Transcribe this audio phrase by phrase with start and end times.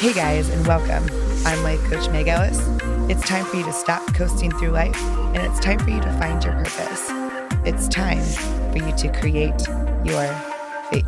[0.00, 1.04] Hey guys, and welcome.
[1.44, 2.60] I'm Life Coach Meg Ellis.
[3.10, 4.94] It's time for you to stop coasting through life,
[5.34, 7.08] and it's time for you to find your purpose.
[7.64, 8.22] It's time
[8.70, 9.60] for you to create
[10.04, 10.28] your
[10.92, 11.04] fate.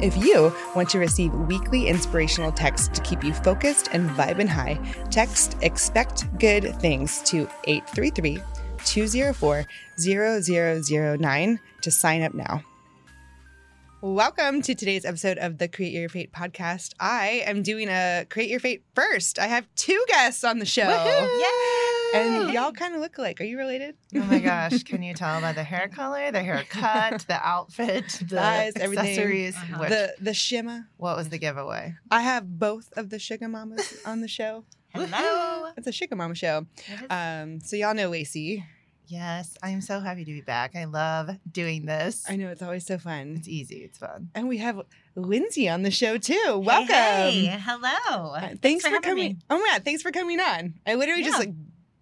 [0.00, 4.78] If you want to receive weekly inspirational texts to keep you focused and vibing high,
[5.10, 8.40] text Expect Good Things to 833
[8.84, 9.66] 204
[9.98, 12.62] 0009 to sign up now.
[14.02, 16.92] Welcome to today's episode of the Create Your Fate podcast.
[17.00, 19.38] I am doing a Create Your Fate first.
[19.38, 20.82] I have two guests on the show.
[20.82, 22.20] Yeah.
[22.20, 23.40] And y'all kind of look alike.
[23.40, 23.96] Are you related?
[24.14, 28.40] Oh my gosh, can you tell by the hair color, the haircut, the outfit, the
[28.40, 29.06] Eyes, everything.
[29.06, 29.56] accessories?
[29.56, 29.88] Uh-huh.
[29.88, 30.88] The the shimmer.
[30.98, 31.94] what was the giveaway?
[32.10, 34.64] I have both of the Sugar Mamas on the show.
[34.94, 35.72] Hello.
[35.76, 36.66] It's a Sugar Mama show.
[37.10, 38.64] Um, so y'all know Lacey.
[39.08, 40.74] Yes, I am so happy to be back.
[40.74, 42.24] I love doing this.
[42.28, 43.36] I know it's always so fun.
[43.38, 43.76] It's easy.
[43.84, 44.30] It's fun.
[44.34, 44.80] And we have
[45.14, 46.58] Lindsay on the show too.
[46.64, 46.88] Welcome.
[46.94, 48.32] Hey, hey, hello.
[48.34, 49.32] Uh, thanks, for, having coming.
[49.34, 49.38] me.
[49.48, 50.74] Oh my god, thanks for coming on.
[50.86, 51.52] I literally just like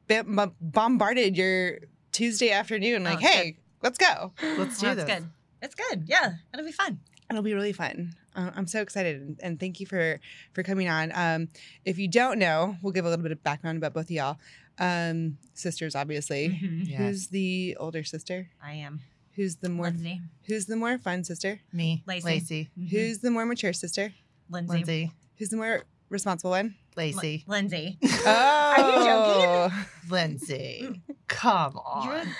[0.06, 1.78] b- bombarded your
[2.12, 3.04] Tuesday afternoon.
[3.04, 4.32] Like, Oh, hey, let's go.
[4.56, 5.04] Let's do Well, this.
[5.04, 5.28] it's good.
[5.60, 6.04] It's good.
[6.06, 7.00] Yeah, it'll be fun.
[7.28, 8.14] It'll be really fun.
[8.36, 10.20] Uh, I'm so excited, and- and thank you for
[10.54, 11.12] for coming on.
[11.14, 11.48] Um,
[11.84, 14.38] if you don't know, we'll give a little bit of background about both of y'all.
[14.78, 16.48] Um, sisters, obviously.
[16.48, 16.88] Mhm.
[16.88, 16.98] Yes.
[16.98, 18.50] Who's the older sister?
[18.62, 19.00] I am
[19.36, 20.20] Who's the more Lindsay.
[20.44, 21.60] Who's the more fun sister?
[21.72, 22.24] Me, Lacey.
[22.26, 22.88] Lacey, Mhm.
[22.90, 24.12] Who's the more mature sister?
[24.48, 24.72] Lindsay?
[24.74, 26.76] Lindsay, Who's the more responsible one?
[26.96, 27.98] Lacey, Lindsay.
[28.02, 31.02] Oh, Lindsay.
[31.28, 32.06] Come on.
[32.08, 32.34] You're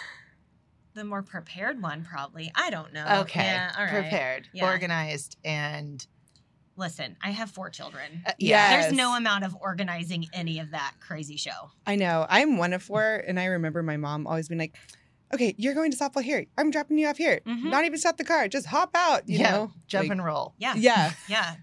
[0.94, 2.52] the more prepared one, probably.
[2.54, 3.04] I don't know.
[3.22, 3.92] Okay, Yeah, all right.
[3.92, 4.66] prepared, Yeah.
[4.70, 6.06] organized, and
[6.76, 8.22] Listen, I have four children.
[8.26, 8.70] uh, Yeah.
[8.70, 8.80] yeah.
[8.82, 11.70] There's no amount of organizing any of that crazy show.
[11.86, 12.26] I know.
[12.28, 14.74] I'm one of four, and I remember my mom always being like,
[15.32, 16.46] "Okay, you're going to softball here.
[16.58, 17.40] I'm dropping you off here.
[17.46, 17.64] Mhm.
[17.64, 18.48] Not even stop the car.
[18.48, 20.54] Just hop out." You yeah, know, jump Like, and roll.
[20.58, 20.74] Yeah.
[20.76, 21.12] yeah.
[21.28, 21.54] Yeah.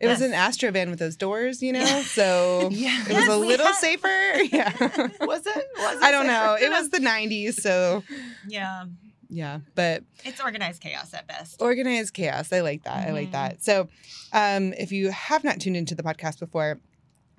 [0.00, 0.48] It was an Yes.
[0.48, 2.02] Astro van with those doors, you know, Yeah.
[2.02, 3.02] so Yeah.
[3.02, 4.08] it was Yes, a little had- safer.
[4.50, 4.72] Yeah.
[4.80, 5.66] Was it?
[5.76, 6.56] Was it I don't know.
[6.58, 8.02] It was the 90s, so
[8.48, 8.84] Yeah.
[9.30, 9.60] Yeah.
[9.74, 11.62] But It's organized chaos at best.
[11.62, 12.52] organized chaos.
[12.52, 13.08] I like that.
[13.08, 13.32] I like Mhm.
[13.32, 13.64] that.
[13.64, 13.88] So,
[14.32, 16.80] um, if you have not tuned into the podcast before,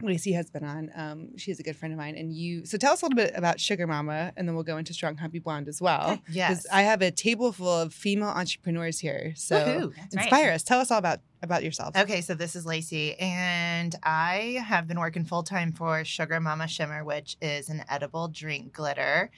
[0.03, 0.89] Lacey has been on.
[0.95, 2.65] Um, she is a good friend of mine, and you.
[2.65, 5.17] So tell us a little bit about Sugar Mama, and then we'll go into Strong
[5.17, 6.19] Happy Blonde as well.
[6.27, 6.65] Yes.
[6.73, 9.33] I have a table full of female entrepreneurs here.
[9.35, 9.91] So.
[9.95, 10.23] That's right.
[10.23, 10.63] inspire us.
[10.63, 11.95] Tell us all about about yourself.
[11.95, 16.67] Okay, so this is Lacey, and I have been working full time for Sugar Mama
[16.67, 19.29] Shimmer, which is an edible drink glitter.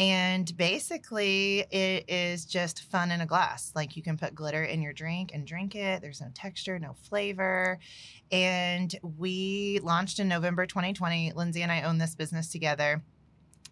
[0.00, 3.70] And basically, it is just fun in a glass.
[3.76, 6.00] Like you can put glitter in your drink and drink it.
[6.00, 7.78] There's no texture, no flavor.
[8.32, 11.34] And we launched in November 2020.
[11.34, 13.02] Lindsay and I own this business together.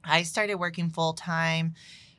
[0.05, 1.73] I started working full time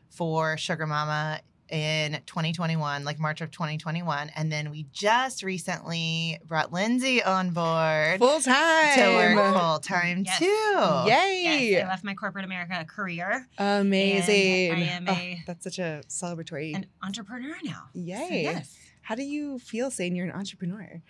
[0.09, 4.31] for Sugar Mama in 2021, like March of 2021.
[4.35, 8.97] And then we just recently brought Lindsay on board Full time.
[8.97, 10.39] to work full time Yes.
[10.39, 10.45] too.
[10.45, 11.69] Yay!
[11.71, 13.47] Yes, I left my corporate America career.
[13.57, 14.71] Amazing.
[14.71, 16.75] And I am Oh, a- that's such a celebratory.
[16.75, 17.89] An entrepreneur now.
[17.93, 18.43] So, Yay.
[18.43, 18.75] yes.
[19.01, 21.01] How do you feel saying you're an entrepreneur?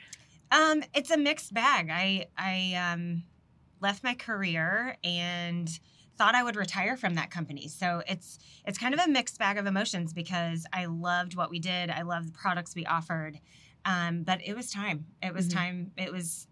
[0.51, 1.89] Um, it's a mixed bag.
[1.91, 3.23] I I um
[3.81, 5.69] left my career and
[6.19, 7.67] thought I would retire from that company.
[7.69, 8.37] So it's
[8.67, 11.89] it's kind of a mixed bag of emotions because I loved what we did.
[11.89, 13.39] I loved the products we offered.
[13.85, 15.05] Um, but it was time.
[15.23, 15.53] It was Mhm.
[15.53, 15.91] time.
[15.97, 16.45] It was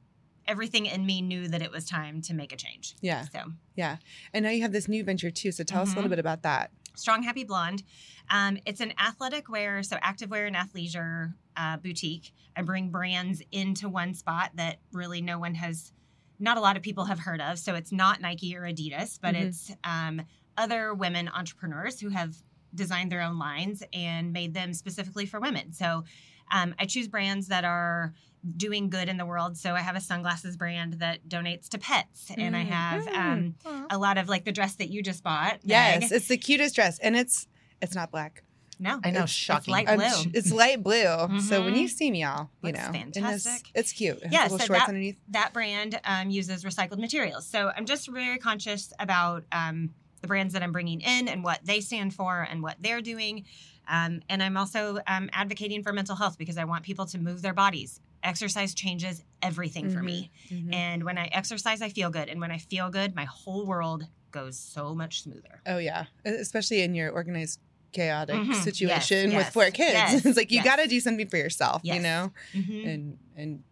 [0.48, 2.96] everything in me knew that it was time to make a change.
[3.02, 3.24] Yeah.
[3.26, 3.98] So yeah,
[4.34, 5.52] And now you have this new venture too.
[5.52, 6.12] So tell us a little Mhm.
[6.12, 6.72] bit about that.
[6.96, 7.84] Strong Happy Blonde.
[8.30, 12.34] Um, it's an athletic wear, so activewear and athleisure uh, boutique.
[12.56, 15.92] I bring brands into one spot that really no one has,
[16.40, 17.58] not a lot of people have heard of.
[17.59, 19.46] So it's not Nike or Adidas, but Mhm.
[19.48, 20.22] it's um,
[20.58, 22.36] other women entrepreneurs who have
[22.75, 25.74] designed their own lines and made them specifically for women.
[25.74, 26.03] So
[26.52, 28.14] um, I choose brands that are
[28.56, 29.58] doing good in the world.
[29.58, 32.68] So I have a sunglasses brand that donates to pets, and I Mm.
[32.68, 33.56] have um,
[33.90, 35.59] a lot of like the dress that you just bought.
[35.64, 36.12] Yes, Meg.
[36.12, 37.48] it's the cutest dress, and it's
[37.81, 38.44] it's not black.
[38.80, 39.62] No, I know, it's, shocking.
[39.62, 40.31] It's light I'm blue.
[40.31, 41.40] ch- it's light blue.
[41.42, 43.13] So when you see me, y'all, you Looks know, in this-
[43.44, 43.68] fantastic.
[43.74, 44.18] it's cute.
[44.22, 45.18] It Yeah, little so shorts that- underneath.
[45.30, 47.48] that brand um, uses recycled materials.
[47.48, 51.60] So I'm just very conscious about um, the brands that I'm bringing in and what
[51.63, 53.46] they stand for and what they're doing.
[53.88, 57.42] Um, and I'm also um, advocating for mental health because I want people to move
[57.42, 58.00] their bodies.
[58.24, 60.31] Exercise changes everything for me.
[60.50, 60.74] Mhm.
[60.74, 62.30] And when I exercise, I feel good.
[62.30, 65.62] And when I feel good, my whole world goes so much smoother.
[65.66, 67.60] Oh yeah, especially in your organized
[67.98, 68.54] chaotic Mhm.
[68.64, 69.94] situation Yes, with yes, four kids.
[70.02, 70.66] yes, it's like you yes.
[70.66, 72.04] got to do something for yourself, you Yes.
[72.04, 72.86] know, Mhm.
[72.94, 73.64] and and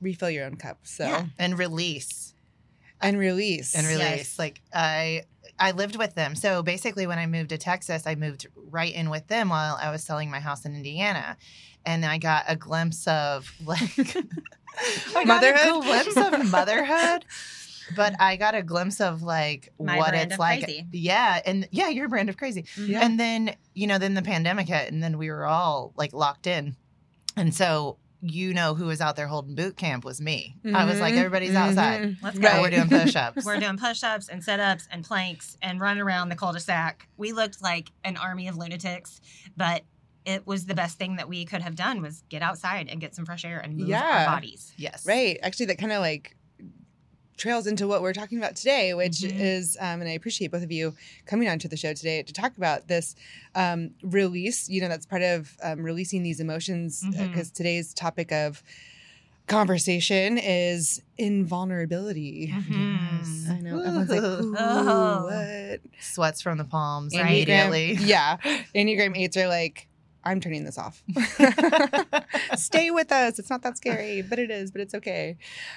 [0.00, 0.78] refill your own cup.
[0.84, 1.26] So Yeah.
[1.38, 2.34] and release
[3.00, 4.00] and release and release.
[4.34, 4.38] Yes.
[4.38, 5.24] Like I,
[5.58, 6.34] I lived with them.
[6.34, 9.90] So basically, when I moved to Texas, I moved right in with them while I
[9.90, 11.36] was selling my house in Indiana,
[11.84, 13.98] and I got a glimpse of like
[15.16, 15.82] I got a Motherhood?
[15.84, 17.24] glimpse of motherhood.
[17.94, 20.64] But I got a glimpse of like My what brand it's of like.
[20.64, 20.86] crazy.
[20.92, 22.64] Yeah, and yeah, your brand of crazy.
[22.76, 23.04] Yeah.
[23.04, 26.46] And then, you know, then the pandemic hit and then we were all like locked
[26.46, 26.74] in.
[27.36, 30.56] And so, you know, who was out there holding boot camp was me.
[30.74, 32.00] I was like, Mhm, everybody's outside.
[32.02, 32.16] mhm.
[32.22, 32.48] Let's go.
[32.48, 32.60] Right.
[32.62, 33.44] we're doing push ups.
[33.44, 37.06] We're doing push-ups and sit-ups and planks and running around the cul-de-sac.
[37.18, 39.20] We looked like an army of lunatics,
[39.56, 39.82] but
[40.24, 43.14] it was the best thing that we could have done was get outside and get
[43.14, 44.24] some fresh air and move Yeah.
[44.26, 44.72] our bodies.
[44.76, 45.06] yes.
[45.06, 45.38] Right.
[45.42, 46.36] Actually, that kind of like
[47.36, 49.38] trails into what we're talking about today, which Mhm.
[49.38, 50.94] is, um, and I appreciate both of you
[51.26, 53.14] coming onto the show today to talk about this
[53.54, 54.68] um, release.
[54.68, 58.62] You know, that's part of um, releasing these emotions because today's topic of
[59.46, 62.52] conversation is invulnerability.
[62.52, 63.50] Mhm.
[63.50, 64.46] I know everyone's like, Ooh.
[64.52, 65.24] Ooh, Oh.
[65.70, 65.80] what?
[66.00, 67.26] Sweats from the palms Right.
[67.46, 67.96] immediately.
[67.96, 68.36] Enneagram, yeah.
[68.74, 69.86] Enneagram eights are like,
[70.24, 71.02] I'm turning this off.
[72.56, 73.38] Stay with us.
[73.38, 75.36] It's not that scary, but it is, but it's okay.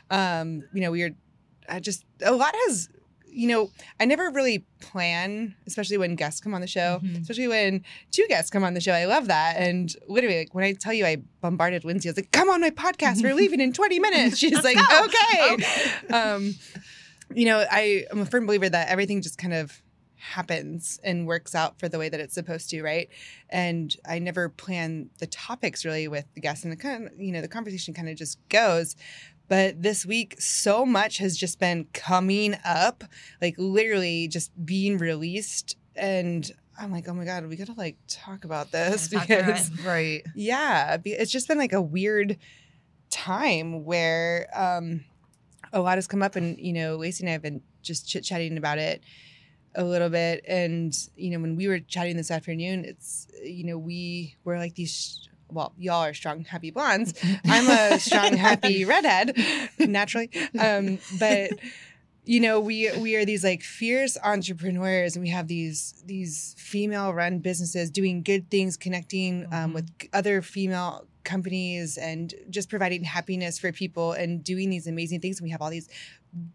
[0.10, 1.12] Um, you know, we are
[1.70, 2.90] I just a lot has
[3.32, 3.70] you know,
[4.00, 7.22] I never really plan, especially when guests come on the show, Mhm.
[7.22, 8.92] especially when two guests come on the show.
[8.92, 9.56] I love that.
[9.56, 12.60] And literally, like when I tell you I bombarded Lindsay, I was like, come on
[12.60, 13.22] my podcast.
[13.22, 14.38] We're leaving in 20 minutes.
[14.40, 15.06] She's like, go.
[15.06, 15.64] okay.
[16.12, 16.56] Um,
[17.36, 19.80] you know, I am a firm believer that everything just kind of
[20.16, 23.10] happens and works out for the way that it's supposed to, right?
[23.50, 27.32] And I never plan the topics really with the guests, and the kind of, you
[27.32, 28.96] know the conversation kind of just goes.
[29.50, 33.04] But this week, so much has just been coming up,
[33.42, 36.50] like literally just being released, and
[36.80, 40.24] I'm like, oh my god, we gotta like talk about this because right.
[40.36, 42.38] yeah, it's just been like a weird
[43.10, 45.04] time where um,
[45.74, 48.24] a lot has come up, and you know, Lacey and I have been just chit
[48.24, 49.04] chatting about it
[49.76, 53.78] a little bit, and you know, when we were chatting this afternoon, it's you know,
[53.78, 55.28] we were like these.
[55.52, 57.14] Well, y'all are strong, happy blondes.
[57.46, 59.36] I'm a strong, happy redhead,
[59.80, 60.30] naturally.
[60.60, 61.52] Um, but
[62.26, 67.14] you know, we we are these like fierce entrepreneurs, and we have these these female
[67.14, 69.74] run businesses doing good things, connecting um, Mhm.
[69.74, 75.40] with other female companies, and just providing happiness for people, and doing these amazing things.
[75.40, 75.90] And we have all these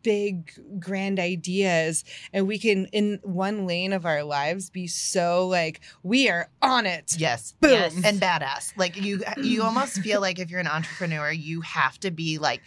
[0.04, 5.80] big grand ideas and we can in one lane of our lives be so like
[6.04, 7.54] we are on it Yes.
[7.60, 8.00] boom Yes.
[8.04, 8.72] and badass.
[8.76, 12.60] Like you you almost feel like if you're an entrepreneur, you have to be like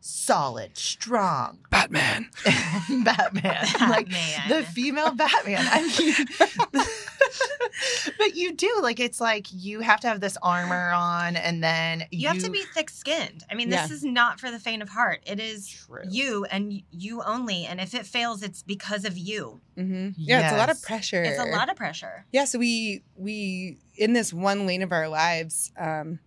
[0.00, 1.58] solid, strong.
[1.70, 2.28] batman
[3.04, 3.66] Batman.
[3.80, 4.08] Like
[4.48, 5.66] the female Batman.
[5.68, 6.84] I mean
[8.18, 12.04] But you do like it's like you have to have this armor on and then
[12.10, 13.44] you have to be thick-skinned.
[13.50, 13.94] I mean, this Yeah.
[13.94, 15.20] is not for the faint of heart.
[15.26, 16.02] It is True.
[16.08, 17.64] you and you only.
[17.64, 19.60] And if it fails, it's because of you.
[19.78, 20.10] Mm-hmm.
[20.16, 22.26] yeah it's a lot of pressure It's a lot of pressure.
[22.30, 26.18] yeah so we we in this one lane of our lives um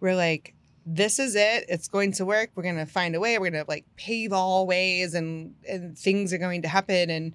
[0.00, 0.54] we're like
[0.84, 3.64] this is it it's going to work we're going to find a way we're going
[3.64, 7.32] to like pave all ways and and things are going to happen and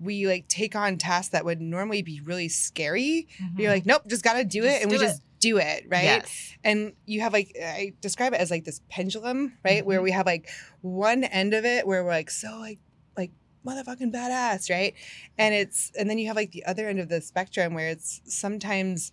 [0.00, 3.26] we like take on tasks that would normally be really scary
[3.56, 4.68] you're like nope just got to do Mm-hmm.
[4.68, 5.00] Just it and we it.
[5.00, 6.52] just do it right Yes.
[6.64, 10.04] and you have like i describe it as like this pendulum right where Mhm.
[10.04, 10.48] we have like
[10.80, 12.78] one end of it where we're like so like
[13.16, 13.30] like
[13.66, 14.94] motherfucking badass right
[15.38, 18.20] and it's and then you have like the other end of the spectrum where it's
[18.24, 19.12] sometimes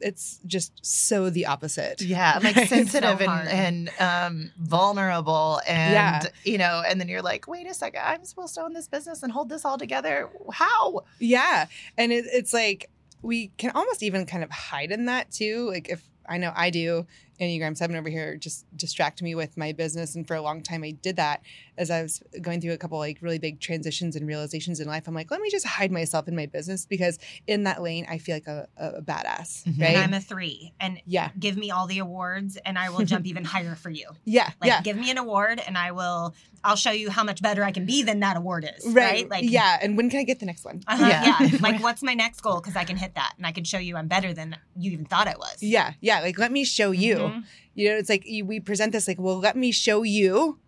[0.00, 2.68] it's just so the opposite Yeah, like Right?
[2.68, 6.22] sensitive So and, and um, vulnerable, and Yeah.
[6.44, 9.22] you know, and then you're like, wait a second, I'm supposed to own this business
[9.22, 10.30] and hold this all together.
[10.52, 11.00] How?
[11.18, 11.66] yeah
[11.96, 12.90] and it, it's like
[13.22, 16.68] we can almost even kind of hide in that too like if i know i
[16.70, 17.06] do
[17.40, 20.84] enneagram 7 over here just distract me with my business and for a long time
[20.84, 21.42] i did that
[21.76, 25.08] as i was going through a couple like really big transitions and realizations in life
[25.08, 28.18] i'm like let me just hide myself in my business because in that lane i
[28.18, 29.80] feel like a, a, a badass Mhm.
[29.80, 30.72] right And I'm a three.
[30.80, 34.08] And yeah give me all the awards and I will jump even higher for you.
[34.24, 37.42] yeah Like yeah give me an award and I will I'll show you how much
[37.42, 38.84] better I can be than that award is.
[38.86, 39.28] right, Right?
[39.30, 41.36] Like yeah and when can i get the next one uh-huh, Yeah.
[41.40, 41.58] yeah.
[41.60, 42.60] Like what's my next goal?
[42.60, 45.04] Because I can hit that and I can show you I'm better than you even
[45.06, 45.56] thought I was.
[45.60, 47.44] yeah yeah like let me show you Mhm.
[47.74, 50.58] you know it's like you, we present this like well let me show you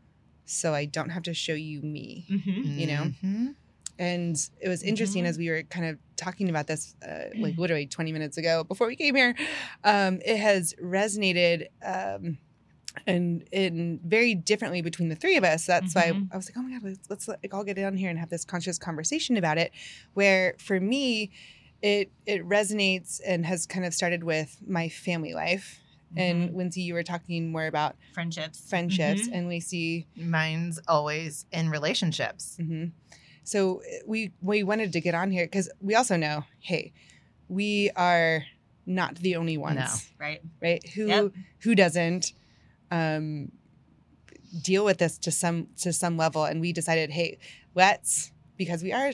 [0.44, 2.78] so i don't have to show you me Mhm.
[2.78, 3.12] You know?
[3.22, 3.54] Mhm.
[3.98, 5.28] And it was interesting Mhm.
[5.28, 8.86] as we were kind of talking about this, uh, like literally 20 minutes ago before
[8.88, 9.34] we came here.
[9.84, 12.36] Um, it has resonated um,
[13.06, 15.64] and in very differently between the three of us.
[15.66, 16.28] That's why Mhm.
[16.32, 18.28] I was like, oh my God, let's, let's like, all get down here and have
[18.30, 19.72] this conscious conversation about it.
[20.14, 21.30] Where for me,
[21.82, 25.80] it it resonates and has kind of started with my family life.
[26.16, 26.56] And Mm-hmm.
[26.58, 28.68] Lindsay, you were talking more about Friendships.
[28.68, 29.32] friendships, Mhm.
[29.32, 32.56] and Lacey, Mine's always in relationships.
[32.56, 32.87] hmm
[33.44, 36.92] So uh, we we wanted to get on here because we also know, hey,
[37.49, 38.44] we are
[38.87, 40.25] not the only ones, No.
[40.26, 40.40] Right.
[40.62, 40.82] right?
[40.96, 41.32] Who Yep.
[41.64, 42.32] who doesn't
[42.90, 43.52] um,
[44.62, 46.44] deal with this to some to some level?
[46.44, 47.38] And we decided, hey,
[47.75, 49.12] let's because we are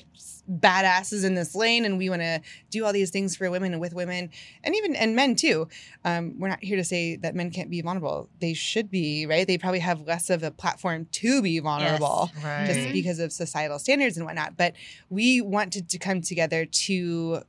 [0.50, 3.80] badasses in this lane and we want to do all these things for women and
[3.80, 4.28] with women
[4.64, 5.68] and even and men too
[6.04, 9.46] um, we're not here to say that men can't be vulnerable they should be right
[9.46, 12.66] they probably have less of a platform to be vulnerable Right.
[12.66, 14.56] just because of societal standards and whatnot.
[14.56, 14.74] But
[15.10, 17.42] we wanted to come together to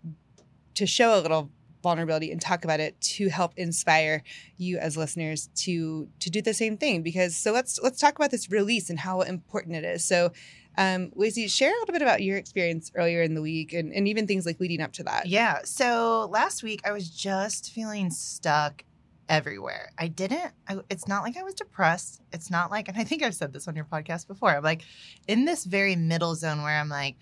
[0.76, 1.50] to show a little
[1.82, 4.24] vulnerability and talk about it to help inspire
[4.58, 7.02] you as listeners to to do the same thing.
[7.02, 10.04] Because so let's let's talk about this release and how important it is.
[10.06, 10.32] So.
[10.78, 14.08] Um, Lacey, share a little bit about your experience earlier in the week and, and
[14.08, 15.28] even things like leading up to that.
[15.28, 15.60] Yeah.
[15.64, 18.84] So last week I was just feeling stuck
[19.30, 19.92] everywhere.
[19.98, 22.22] I didn't, I, it's not like I was depressed.
[22.32, 24.50] It's not like, and I think I've said this on your podcast before.
[24.50, 24.84] I'm like
[25.28, 27.16] in this very middle zone where I'm like,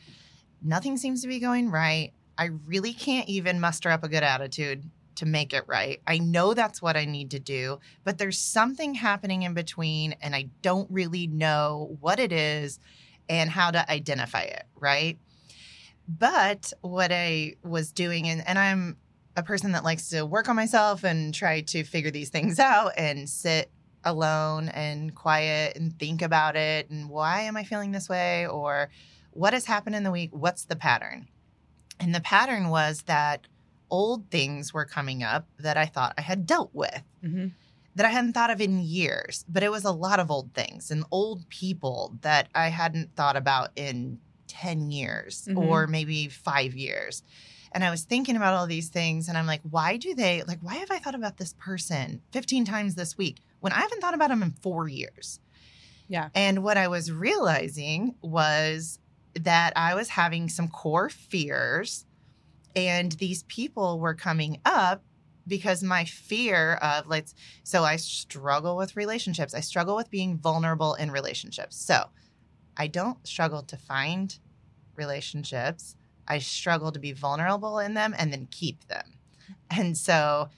[0.61, 2.11] nothing seems to be going right.
[2.37, 6.01] I really can't even muster up a good attitude to make it right.
[6.07, 10.35] I know that's what I need to do, but there's something happening in between and
[10.35, 12.79] I don't really know what it is
[13.29, 15.17] and how to identify it, right?
[16.07, 18.97] But what I was doing, and, and I'm
[19.37, 22.93] a person that likes to work on myself and try to figure these things out
[22.97, 23.71] and sit
[24.03, 28.89] alone and quiet and think about it and why am I feeling this way or
[29.29, 30.31] what has happened in the week?
[30.33, 31.27] What's the pattern?
[31.99, 33.47] And the pattern was that
[33.91, 37.47] old things were coming up that I thought I had dealt with Mm-hmm.
[37.95, 40.91] That I hadn't thought of in years, but it was a lot of old things
[40.91, 45.57] and old people that I hadn't thought about in 10 years Mhm.
[45.57, 47.23] or maybe five years.
[47.73, 50.59] And I was thinking about all these things and I'm like, why do they, like,
[50.61, 54.13] why have I thought about this person 15 times this week when I haven't thought
[54.13, 55.39] about them in four years?
[56.09, 56.29] Yeah.
[56.35, 58.99] And what I was realizing was
[59.39, 62.05] that I was having some core fears
[62.75, 65.03] and these people were coming up
[65.47, 67.33] because my fear of let's
[67.63, 69.53] so I struggle with relationships.
[69.53, 71.75] I struggle with being vulnerable in relationships.
[71.75, 72.09] So
[72.77, 74.37] I don't struggle to find
[74.95, 75.95] relationships.
[76.27, 79.15] I struggle to be vulnerable in them and then keep them.
[79.69, 80.49] And so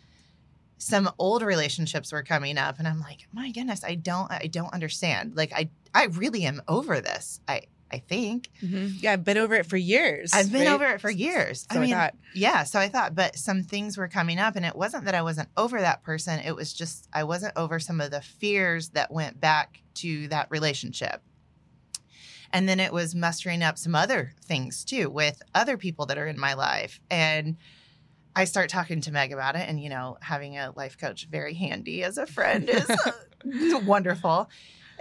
[0.78, 4.74] some old relationships were coming up and I'm like, my goodness, I don't I don't
[4.74, 5.36] understand.
[5.36, 7.40] Like I I really am over this.
[7.48, 7.62] I
[7.92, 8.50] I think.
[8.62, 8.88] Mm-hmm.
[9.00, 10.32] Yeah, I've been over it for years.
[10.34, 10.74] I've been right?
[10.74, 11.68] over it for years.
[11.72, 14.66] So I mean, thought, yeah, so I thought, but some things were coming up, and
[14.66, 16.40] it wasn't that I wasn't over that person.
[16.40, 20.48] It was just I wasn't over some of the fears that went back to that
[20.50, 21.22] relationship.
[22.52, 26.28] And then it was mustering up some other things too with other people that are
[26.28, 27.00] in my life.
[27.10, 27.58] And
[28.36, 29.68] I start talking to Meg about it.
[29.68, 34.50] And, you know, having a life coach very handy as a friend is uh, wonderful.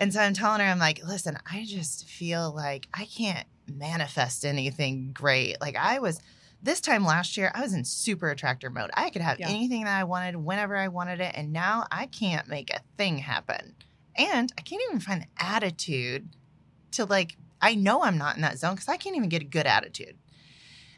[0.03, 4.45] And so I'm telling her, I'm like, listen, I just feel like I can't manifest
[4.45, 5.61] anything great.
[5.61, 6.21] Like I was
[6.61, 8.91] this time last year, I was in super attractor mode.
[8.95, 9.49] I could have Yeah.
[9.49, 11.33] anything that I wanted whenever I wanted it.
[11.37, 13.77] And now I can't make a thing happen.
[14.17, 16.29] And I can't even find the attitude
[16.93, 19.45] to like, I know I'm not in that zone because I can't even get a
[19.45, 20.19] good attitude.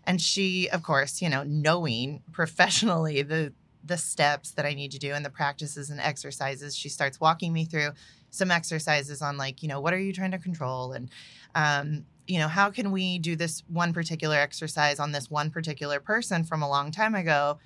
[0.04, 3.52] And she, of course, you know, knowing professionally the
[3.86, 7.52] the steps that I need to do and the practices and exercises, she starts walking
[7.52, 7.90] me through
[8.34, 11.10] some exercises on like, you know, what are you trying to control and
[11.54, 16.00] um, you know, how can we do this one particular exercise on this one particular
[16.00, 17.58] person from a long time ago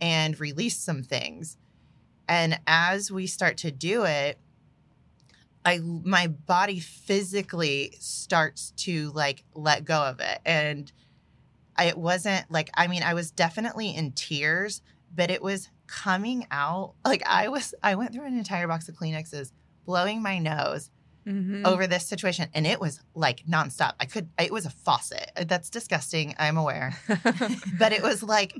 [0.00, 1.56] and release some things.
[2.28, 4.38] And as we start to do it,
[5.64, 10.40] I my body physically starts to like let go of it.
[10.46, 10.90] And
[11.76, 14.82] I, it wasn't like I mean, I was definitely in tears,
[15.14, 18.94] but it was coming out like I was I went through an entire box of
[18.94, 19.52] Kleenexes,
[19.88, 20.90] blowing my nose
[21.26, 21.66] Mhm.
[21.66, 23.92] over this situation and it was like nonstop.
[24.00, 25.30] I could it was a faucet.
[25.46, 26.90] That's disgusting, I'm aware.
[27.78, 28.52] but it was like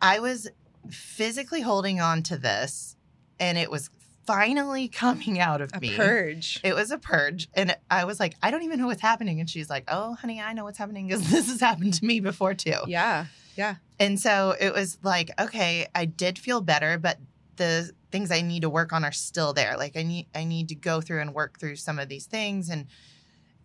[0.00, 0.48] I was
[0.90, 2.96] physically holding on to this
[3.38, 3.90] and it was
[4.26, 5.96] finally coming out of a me.
[5.96, 6.60] purge.
[6.62, 7.48] It was a purge.
[7.54, 9.40] And I was like, I don't even know what's happening.
[9.40, 12.20] And she's like, Oh, honey, I know what's happening because this has happened to me
[12.20, 12.80] before too.
[12.86, 13.26] Yeah,
[13.56, 13.76] yeah.
[14.00, 17.18] And so it was like, okay, I did feel better, but
[17.56, 19.76] the things I need to work on are still there.
[19.76, 22.68] Like I need I need to go through and work through some of these things
[22.70, 22.86] and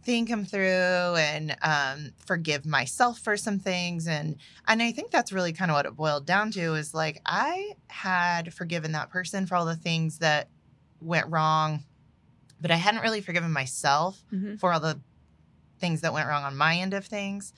[0.03, 4.35] think them through and um, forgive myself for some things and
[4.67, 7.73] and I think that's really kind of what it boiled down to is like I
[7.87, 10.49] had forgiven that person for all the things that
[10.99, 11.85] went wrong,
[12.59, 14.59] but I hadn't really forgiven myself Mhm.
[14.59, 14.99] for all the
[15.79, 17.53] things that went wrong on my end of things.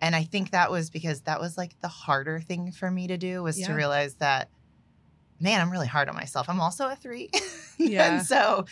[0.00, 3.16] And I think that was because that was like the harder thing for me to
[3.16, 3.68] do was Yeah.
[3.68, 4.50] to realize that,
[5.40, 6.48] man, I'm really hard on myself.
[6.48, 7.30] I'm also a three.
[7.78, 8.16] Yeah.
[8.16, 8.64] and so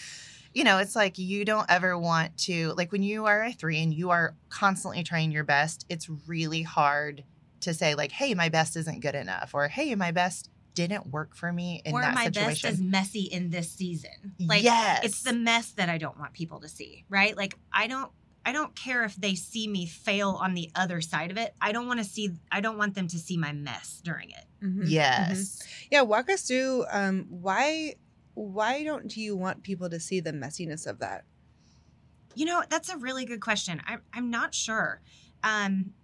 [0.54, 3.83] you know, it's like you don't ever want to, like when you are a three
[3.83, 7.25] and you are constantly trying your best, it's really hard
[7.62, 11.35] to say, like, hey, my best isn't good enough, or hey, my best didn't work
[11.35, 12.49] for me in or that my situation.
[12.49, 14.35] best is messy in this season.
[14.40, 15.04] Like yes.
[15.04, 17.37] it's the mess that I don't want people to see, right?
[17.37, 18.11] Like I don't
[18.44, 21.54] I don't care if they see me fail on the other side of it.
[21.61, 24.44] I don't want to see I don't want them to see my mess during it.
[24.64, 24.85] Mhm.
[24.88, 25.62] yes.
[25.90, 27.94] Yeah, walk us through um, why
[28.35, 31.25] why don't you want people to see the messiness of that?
[32.35, 33.80] You know, that's a really good question.
[33.87, 35.00] I'm I'm not sure.
[35.42, 35.94] Um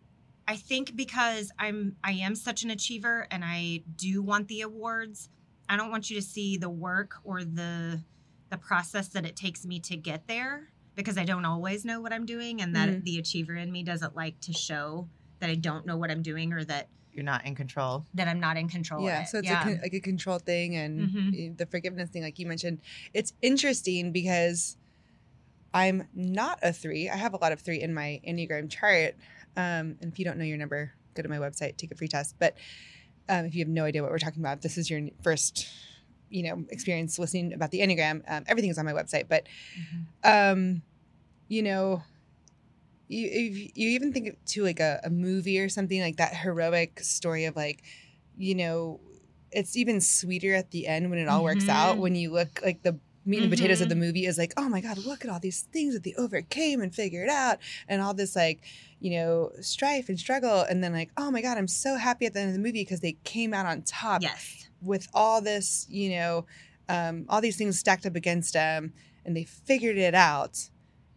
[0.47, 5.29] I think because I'm I am such an achiever and I do want the awards.
[5.69, 8.05] I don't want you to see the work or the
[8.51, 12.13] the process that it takes me to get there because I don't always know what
[12.13, 13.05] I'm doing and that Mhm.
[13.05, 15.09] the achiever in me doesn't like to show
[15.41, 18.07] that I don't know what I'm doing or that You're not in control.
[18.15, 19.29] that I'm not in control yeah, of it.
[19.29, 19.61] so it's yeah.
[19.61, 21.51] A, con- like a control thing and Mhm.
[21.51, 22.81] uh, the forgiveness thing, like you mentioned.
[23.13, 24.77] It's interesting because
[25.73, 27.09] I'm not a three.
[27.09, 29.15] I have a lot of three in my Enneagram chart.
[29.57, 32.09] Um, and if you don't know your number, go to my website, take a free
[32.09, 32.35] test.
[32.39, 32.57] But
[33.29, 35.69] um, if you have no idea what we're talking about, this is your first,
[36.29, 38.23] you know, experience listening about the Enneagram.
[38.29, 39.29] Um, everything is on my website.
[39.29, 39.47] But
[40.25, 40.53] Mhm.
[40.53, 40.83] um,
[41.49, 42.03] you know,
[43.11, 47.01] you if you even think to like a, a movie or something like that heroic
[47.01, 47.83] story of like,
[48.37, 49.01] you know,
[49.51, 51.97] it's even sweeter at the end when it all works out.
[51.97, 52.01] Mhm.
[52.01, 54.81] When you look like the meat and potatoes of the movie is like, oh my
[54.81, 58.37] god, look at all these things that they overcame and figured out, and all this
[58.37, 58.61] like,
[59.01, 62.35] you know, strife and struggle, and then like, oh my god, I'm so happy at
[62.35, 64.69] the end of the movie because they came out on top yes.
[64.81, 66.47] with all this, you know,
[66.89, 68.93] um, all these things stacked up against them,
[69.25, 70.71] and they figured it out.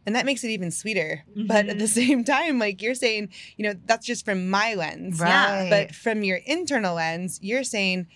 [0.05, 1.23] And that makes it even sweeter.
[1.35, 1.87] But at the Mhm.
[1.87, 5.19] same time, like you're saying, you know, that's just from my lens.
[5.19, 5.67] Right.
[5.69, 8.07] But from your internal lens, you're saying,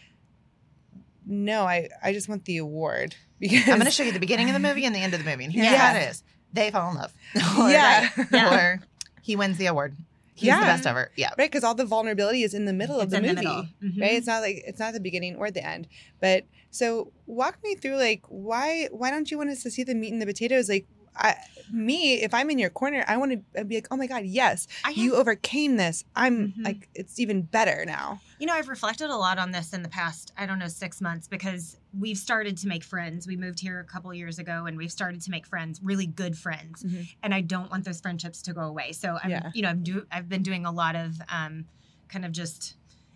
[1.25, 3.15] no, I, I just want the award.
[3.39, 5.23] Because I'm going to show you the beginning of the movie and the end of
[5.23, 5.43] the movie.
[5.43, 5.77] And here's Yeah.
[5.77, 6.23] how it is.
[6.53, 7.13] They fall in love.
[7.59, 8.09] or, Yeah.
[8.31, 8.55] Yeah.
[8.55, 8.79] Or
[9.21, 9.95] he wins the award.
[10.33, 10.59] He's Yeah.
[10.59, 11.11] the best ever.
[11.15, 11.29] Yeah.
[11.37, 11.49] right?
[11.51, 13.45] Because all the vulnerability is in the middle of It's the in the movie.
[13.45, 13.67] middle.
[13.83, 14.01] Mhm.
[14.01, 15.87] right it's not like it's not the beginning or the end
[16.19, 19.93] but so walk me through like why why don't you want us to see the
[19.93, 21.35] meat and the potatoes like I,
[21.71, 24.67] me if i'm in your corner i want to be like oh my god yes
[24.83, 26.65] have, you overcame this i'm Mhm.
[26.65, 29.89] like it's even better now You know, I've reflected a lot on this in the
[29.89, 33.25] past, I don't know, six months because we've started to make friends.
[33.25, 36.37] We moved here a couple years ago and we've started to make friends, really good
[36.37, 36.83] friends.
[36.83, 37.07] Mhm.
[37.23, 38.91] And I don't want those friendships to go away.
[38.91, 39.49] So I'm, Yeah.
[39.55, 41.65] you know, I'm do, I've been doing a lot of um,
[42.09, 42.75] kind of just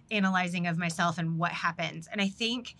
[0.10, 2.08] analyzing of myself and what happens.
[2.12, 2.76] And I think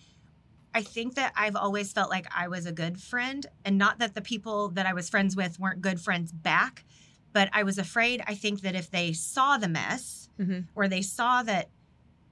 [0.74, 4.14] I think that I've always felt like I was a good friend and not that
[4.14, 6.84] the people that I was friends with weren't good friends back,
[7.32, 10.66] but I was afraid I think that if they saw the mess Mhm.
[10.74, 11.68] or they saw that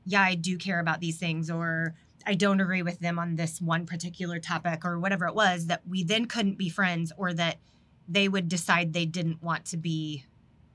[0.07, 1.95] yeah, I do care about these things or
[2.27, 5.87] I don't agree with them on this one particular topic or whatever it was that
[5.87, 7.59] we then couldn't be friends or that
[8.09, 10.25] they would decide they didn't want to be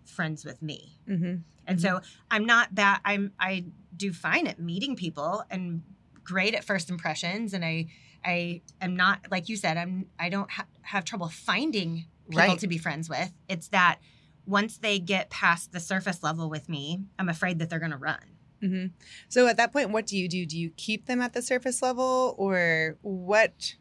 [0.05, 0.99] friends with me.
[1.07, 1.37] mm-hmm.
[1.67, 2.99] And so I'm not bad.
[3.03, 3.65] I'm I
[3.97, 5.81] do fine at meeting people and
[6.25, 7.53] great at first impressions.
[7.53, 7.85] And I
[8.25, 9.77] I am not like you said.
[9.77, 12.59] I'm I don't ha- have trouble finding people Right.
[12.59, 13.31] to be friends with.
[13.47, 13.99] It's that
[14.45, 17.97] once they get past the surface level with me, I'm afraid that they're going to
[17.97, 18.19] run.
[18.63, 18.87] Mm-hmm.
[19.27, 21.81] so at that point what do you do do you keep them at the surface
[21.83, 23.75] level or what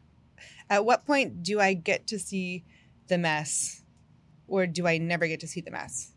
[0.69, 2.65] at what point do i get to see
[3.07, 3.83] the mess
[4.47, 6.11] or do i never get to see the mess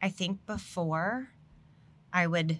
[0.00, 1.28] I think before
[2.12, 2.58] I would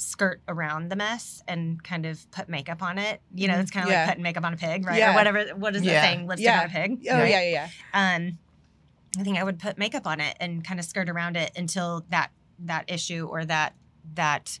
[0.00, 3.20] skirt around the mess and kind of put makeup on it.
[3.34, 3.60] You know, Mhm.
[3.62, 4.00] it's kind of Yeah.
[4.00, 4.98] like putting makeup on a pig, right?
[4.98, 5.12] Yeah.
[5.12, 5.44] Or whatever.
[5.56, 6.00] What is Yeah.
[6.00, 6.26] the saying?
[6.26, 6.60] Lipstick Yeah.
[6.60, 7.06] on a pig.
[7.10, 7.30] oh right?
[7.30, 8.38] yeah yeah yeah um
[9.18, 12.06] i think i would put makeup on it and kind of skirt around it until
[12.10, 13.74] that that issue or that
[14.14, 14.60] that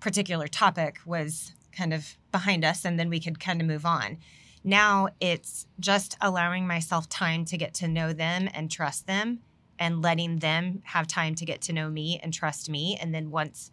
[0.00, 4.18] particular topic was kind of behind us and then we could kind of move on
[4.64, 9.38] now it's just allowing myself time to get to know them and trust them
[9.78, 13.30] and letting them have time to get to know me and trust me and then
[13.30, 13.70] once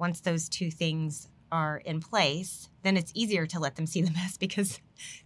[0.00, 4.10] once those two things are in place then it's easier to let them see the
[4.12, 4.80] mess because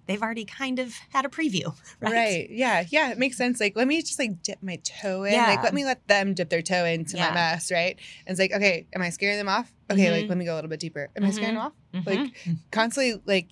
[0.07, 1.67] they've already kind of had a preview
[2.01, 2.51] right, Right.
[2.51, 2.85] Yeah.
[2.89, 3.11] Yeah.
[3.13, 3.61] It makes sense.
[3.61, 5.33] Like, let me just like dip my toe in.
[5.35, 5.47] Yeah.
[5.47, 7.29] Like, let me let them dip their toe into Yeah.
[7.29, 7.71] my mess.
[7.71, 7.97] Right.
[8.27, 9.73] And it's like, okay, am I scaring them off?
[9.91, 10.11] Okay.
[10.11, 10.29] Like, Mhm.
[10.31, 11.11] let me go a little bit deeper.
[11.17, 11.73] Am I scaring them off?
[11.95, 12.07] Mhm.
[12.07, 12.35] Like,
[12.71, 13.49] constantly, like,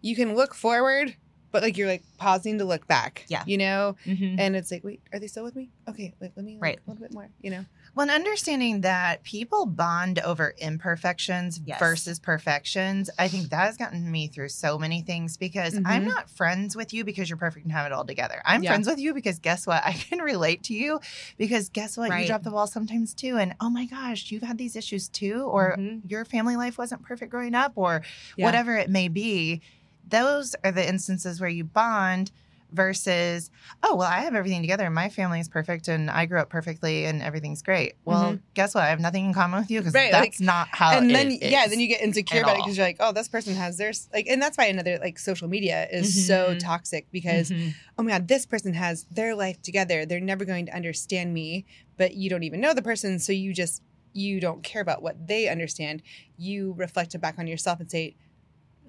[0.00, 1.16] you can look forward,
[1.52, 3.24] but like you're like pausing to look back.
[3.28, 3.42] Yeah.
[3.46, 3.96] You know?
[4.04, 4.36] Mhm.
[4.38, 5.70] And it's like, wait, are they still with me?
[5.88, 6.14] Okay.
[6.20, 6.78] Like, let me, like, Right.
[6.86, 7.64] a little bit more, you know?
[7.96, 11.78] Well, and understanding that people bond over imperfections Yes.
[11.78, 16.08] versus perfections, I think that has gotten me through so many things because I'm Mhm.
[16.16, 18.42] not friends with you because you're perfect and have it all together.
[18.44, 18.70] I'm Yeah.
[18.70, 19.82] friends with you because guess what?
[19.86, 20.98] I can relate to you
[21.38, 22.18] because guess what?
[22.18, 23.36] You drop the ball sometimes too.
[23.36, 26.10] And oh my gosh, you've had these issues too, or Mhm.
[26.10, 28.02] your family life wasn't perfect growing up, or
[28.36, 28.46] Yeah.
[28.46, 29.62] whatever it may be.
[30.06, 32.32] Those are the instances where you bond
[32.74, 33.50] versus,
[33.82, 36.50] oh, well, I have everything together and my family is perfect and I grew up
[36.50, 37.94] perfectly and everything's great.
[38.04, 38.84] Well, guess what?
[38.84, 41.30] I have nothing in common with you because Right, that's like- not how and then
[41.40, 44.08] yeah then you get insecure about it because you're like oh this person has theirs
[44.12, 46.58] like and that's why another like social media is so Mhm.
[46.58, 47.74] toxic because Mhm.
[47.98, 51.64] oh my god this person has their life together they're never going to understand me
[51.96, 53.82] but you don't even know the person so you just
[54.12, 56.02] you don't care about what they understand
[56.36, 58.16] you reflect it back on yourself and say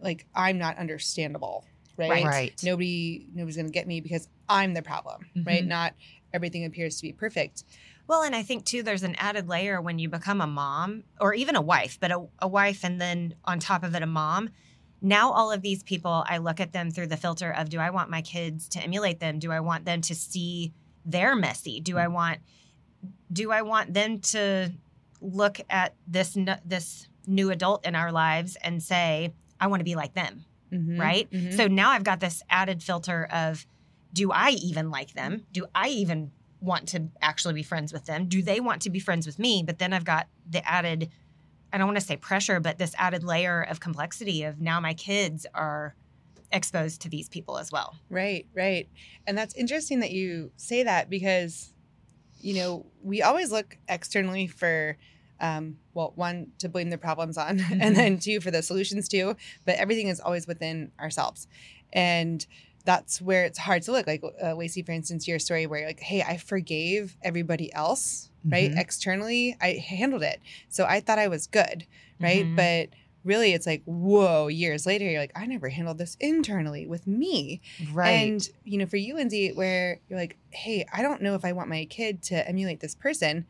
[0.02, 1.66] like i'm not understandable
[1.98, 2.26] right, Right.
[2.26, 2.64] Right.
[2.64, 5.68] nobody nobody's going to get me because i'm the problem right Mhm.
[5.68, 5.94] not
[6.34, 7.64] everything appears to be perfect
[8.08, 11.34] Well, and I think too, there's an added layer when you become a mom or
[11.34, 14.50] even a wife, but a, a wife and then on top of it, a mom.
[15.02, 17.90] Now, all of these people, I look at them through the filter of do I
[17.90, 19.40] want my kids to emulate them?
[19.40, 20.72] Do I want them to see
[21.04, 21.80] they're messy?
[21.80, 22.42] Do I want
[23.32, 24.72] do I want them to
[25.20, 29.96] look at this this new adult in our lives and say I want to be
[29.96, 30.46] like them?
[30.76, 31.00] Mhm.
[31.00, 31.32] right?
[31.32, 31.54] Mhm.
[31.54, 33.66] So now I've got this added filter of
[34.14, 35.46] do I even like them?
[35.52, 38.28] Do I even want to actually be friends with them?
[38.28, 39.64] Do they want to be friends with me?
[39.66, 41.10] But then I've got the added,
[41.74, 44.94] I don't want to say pressure, but this added layer of complexity of now my
[44.94, 45.96] kids are
[46.52, 47.98] exposed to these people as well.
[48.10, 48.88] Right, right.
[49.28, 51.74] And that's interesting that you say that because,
[52.40, 54.98] you know, we always look externally for,
[55.40, 57.78] um, well, one, to blame the problems on, Mhm.
[57.82, 59.36] and then two, for the solutions too.
[59.66, 61.48] But everything is always within ourselves.
[61.94, 62.46] And
[62.86, 64.06] that's where it's hard to look.
[64.08, 68.72] Like, uh, Lacey, for instance, your story where like, hey, I forgave everybody else, right?
[68.72, 68.78] Mhm.
[68.78, 70.40] Externally, I handled it.
[70.70, 71.86] So I thought I was good,
[72.20, 72.46] right?
[72.46, 72.56] Mhm.
[72.56, 72.90] But
[73.24, 77.60] really, it's like, whoa, years later, you're like, I never handled this internally with me.
[77.92, 78.12] right.
[78.12, 81.54] And you know, for you, Lindsay, where you're like, "Hey, I don't know if I
[81.54, 83.48] want my kid to emulate this person,"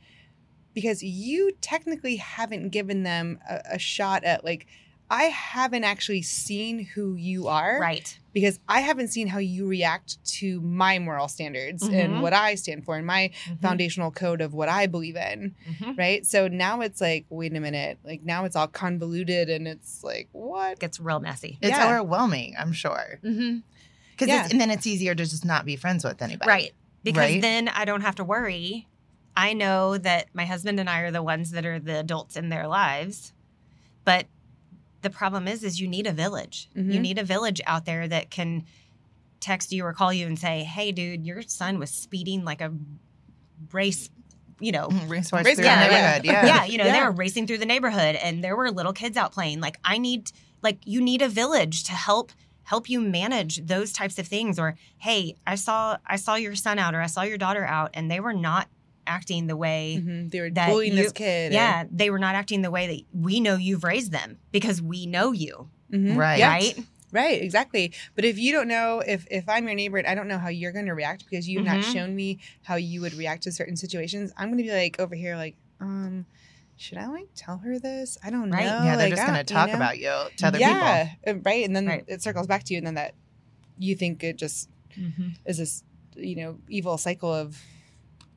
[0.75, 4.67] because you technically haven't given them a, a shot at like,
[5.09, 8.17] I haven't actually seen who you are, Right.
[8.33, 12.21] Because I haven't seen how you react to my moral standards and Mhm.
[12.21, 13.61] what I stand for and my Mhm.
[13.61, 15.97] foundational code of what I believe in, Mhm.
[15.97, 16.25] right?
[16.25, 20.27] So now it's like, wait a minute, like now it's all convoluted and it's like,
[20.33, 20.79] what?
[20.79, 21.57] Gets real messy.
[21.61, 21.85] it's yeah.
[21.87, 23.19] overwhelming, I'm sure.
[23.23, 23.59] Mm-hmm.
[24.11, 24.47] Because Yeah.
[24.49, 26.49] and then it's easier to just not be friends with anybody.
[26.49, 26.73] Right.
[27.03, 27.41] Because Right?
[27.41, 28.87] then I don't have to worry.
[29.37, 32.49] I know that my husband and I are the ones that are the adults in
[32.49, 33.33] their lives.
[34.03, 34.27] But
[35.01, 36.69] the problem is is you need a village.
[36.75, 37.01] You Mhm.
[37.01, 38.65] need a village out there that can
[39.39, 42.71] text you or call you and say, "Hey dude, your son was speeding like a
[43.71, 44.09] race,
[44.59, 46.01] you know, Resource Raise through gun, the yeah.
[46.17, 46.25] neighborhood.
[46.25, 46.45] Yeah.
[46.45, 49.31] yeah, you know, they were racing through the neighborhood and there were little kids out
[49.31, 49.59] playing.
[49.59, 52.31] Like I need like you need a village to help
[52.63, 56.79] help you manage those types of things or hey, I saw I saw your son
[56.79, 58.67] out or I saw your daughter out and they were not
[59.07, 60.31] acting the way Mhm.
[60.31, 61.51] They were That bullying you- this kid.
[61.51, 64.81] or- yeah, they were not acting the way that we know you've raised them because
[64.81, 66.15] we know you, Mhm.
[66.17, 66.39] Right.
[66.39, 66.49] Yeah.
[66.49, 66.79] right?
[67.11, 67.93] Right, exactly.
[68.15, 70.49] But if you don't know if if I'm your neighbor and I don't know how
[70.49, 71.93] you're going to react because you've not Mhm.
[71.93, 75.15] shown me how you would react to certain situations, I'm going to be like over
[75.15, 76.25] here like, um,
[76.75, 78.17] should I like tell her this?
[78.21, 78.65] I don't Right.
[78.65, 78.83] know.
[78.83, 79.75] Yeah, they're Like, just going don't- to you talk know?
[79.75, 81.63] about you to other yeah, uh, right.
[81.65, 82.03] And then Right.
[82.07, 83.13] it circles back to you, and then that
[83.79, 84.67] you think it just
[85.45, 85.83] is this
[86.17, 87.61] you know evil cycle of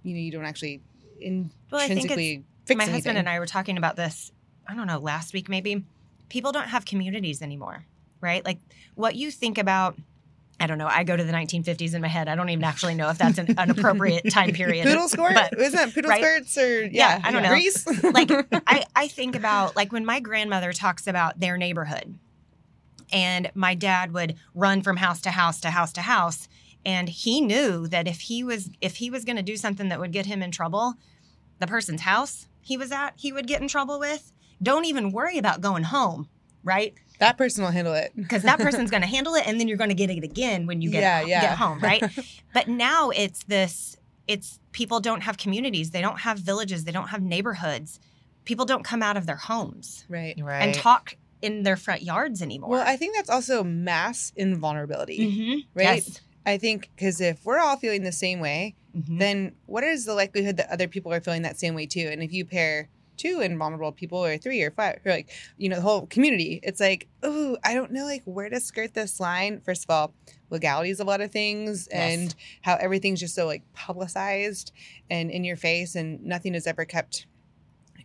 [0.02, 0.80] you know you don't actually
[1.20, 2.94] Well, I think intrinsically fix my anything.
[2.94, 4.32] husband and I were talking about this,
[4.66, 5.84] I don't know, last week maybe.
[6.28, 7.84] People don't have communities anymore,
[8.20, 8.44] right?
[8.44, 8.58] Like
[8.94, 9.96] what you think about,
[10.61, 12.28] I don't know, I go to the 1950s in my head.
[12.28, 14.84] I don't even actually know if that's an, an appropriate time period.
[14.87, 15.08] Poodle?
[15.16, 16.22] But Isn't that poodle right?
[16.22, 16.90] skirts or yeah?
[17.18, 17.48] Yeah, I don't know.
[17.48, 17.87] Grease?
[18.12, 18.30] like
[18.66, 22.18] I, I think about like when my grandmother talks about their neighborhood
[23.11, 26.48] and my dad would run from house to house to house to house
[26.94, 30.01] and he knew that if he was if he was going to do something that
[30.01, 30.94] would get him in trouble
[31.62, 32.35] the person's house
[32.70, 34.33] he was at he would get in trouble with
[34.70, 36.29] don't even worry about going home
[36.64, 38.12] right that person will handle it.
[38.14, 40.66] because that person's going to handle it and then you're going to get it again
[40.68, 41.40] when you get, Yeah, yeah.
[41.42, 42.03] get home right
[42.55, 43.96] but now it's this
[44.27, 47.98] it's people don't have communities they don't have villages they don't have neighborhoods
[48.44, 50.37] people don't come out of their homes Right.
[50.40, 50.62] Right.
[50.62, 55.55] and talk in their front yards anymore Well, I think that's also mass invulnerability, Mhm.
[55.74, 56.03] right?
[56.07, 56.20] Yes.
[56.48, 59.18] I think because if we're all feeling the same way, Mhm.
[59.18, 62.08] then what is the likelihood that other people are feeling that same way too?
[62.11, 65.74] And if you pair two invulnerable people or three or five or like you know
[65.74, 69.61] the whole community it's like oh i don't know like where to skirt this line
[69.61, 70.14] first of all
[70.50, 72.14] legalities of a lot of things Yes.
[72.16, 74.70] and how everything's just so like publicized
[75.11, 77.26] and in your face and nothing is ever kept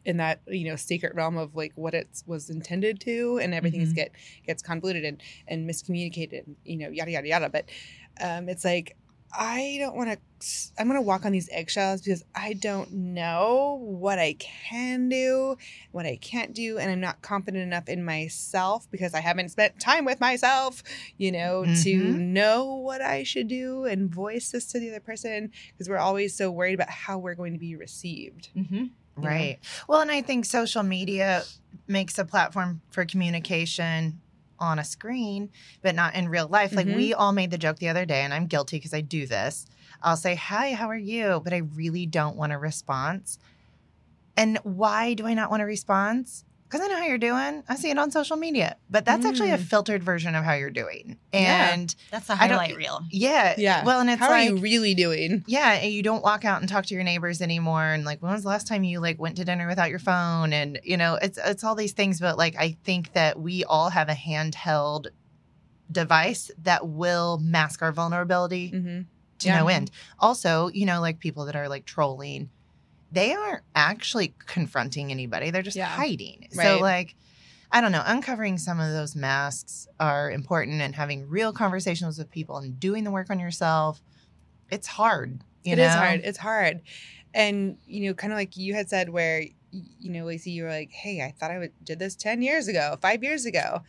[0.04, 3.92] in that you know secret realm of like what it was intended to and everything's
[3.94, 3.96] Mhm.
[3.98, 4.12] get
[4.48, 7.70] gets convoluted and and miscommunicated you know yada yada yada but
[8.22, 8.96] um it's like
[9.36, 10.20] I don't want to.
[10.78, 15.56] I'm going to walk on these eggshells because I don't know what I can do,
[15.92, 19.80] what I can't do, and I'm not confident enough in myself because I haven't spent
[19.80, 20.84] time with myself,
[21.18, 22.20] you know, to Mhm.
[22.20, 26.36] know what I should do and voice this to the other person because we're always
[26.36, 28.50] so worried about how we're going to be received.
[28.56, 28.76] Mm-hmm.
[28.76, 29.28] know?
[29.30, 29.60] Right.
[29.88, 31.44] Well, and I think social media
[31.88, 34.20] makes a platform for communication
[34.64, 35.50] on a screen,
[35.82, 36.76] but not in real life.
[36.76, 36.96] Like Mhm.
[36.96, 39.66] we all made the joke the other day, and I'm guilty because I do this.
[40.02, 41.42] I'll say, Hi, how are you?
[41.44, 43.38] But I really don't want a response.
[44.36, 46.44] And why do I not want a response?
[46.74, 47.64] Because I know how you're doing.
[47.70, 49.62] I see it on social media, but that's actually a Mm.
[49.66, 51.18] filtered version of how you're doing.
[51.32, 51.72] Yeah.
[51.72, 53.06] And That's the I don't- highlight reel.
[53.12, 53.84] yeah, Yeah.
[53.84, 55.44] Well, and it's like, how like, are you really doing?
[55.46, 57.84] yeah, and you don't walk out and talk to your neighbors anymore.
[57.86, 60.52] And like, when was the last time you like went to dinner without your phone?
[60.52, 62.20] And you know, it's it's all these things.
[62.20, 65.08] But like, I think that we all have a handheld
[65.92, 69.02] device that will mask our vulnerability Mm-hmm.
[69.40, 69.60] to Yeah.
[69.60, 69.92] no end.
[70.20, 72.50] Also, you know, like people that are like trolling,
[73.14, 75.52] they aren't actually confronting anybody.
[75.52, 75.86] They're just Yeah.
[75.88, 76.48] hiding.
[76.52, 77.16] So like.
[77.76, 78.04] I don't know.
[78.06, 83.04] Uncovering some of those masks are important, and having real conversations with people and doing
[83.04, 84.00] the work on yourself.
[84.70, 85.42] It's hard.
[85.64, 85.88] You It know?
[85.88, 86.22] is hard.
[86.24, 86.82] It's hard.
[87.34, 90.70] And, you know, kind of like you had said, where, you know, Lacey, you were
[90.70, 93.82] like, hey, I thought I would, did this 10 years ago, five years ago.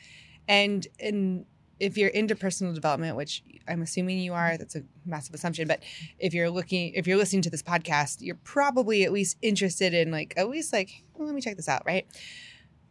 [0.48, 1.44] And, and
[1.80, 5.66] if you're into personal development, which I'm assuming you are, that's a massive assumption.
[5.68, 5.82] But
[6.18, 10.10] if you're looking, if you're listening to this podcast, you're probably at least interested in
[10.10, 12.06] like, at least like, well, let me check this out, right?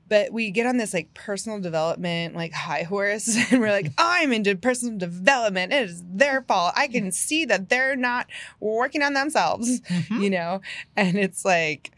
[0.10, 4.34] But we get on this like personal development, like high horse, and we're like, I'm
[4.34, 5.72] into personal development.
[5.72, 6.74] It is their fault.
[6.76, 8.28] I can see that they're not
[8.60, 10.22] working on themselves, Mhm.
[10.22, 10.62] you know?
[10.98, 11.92] And it's like,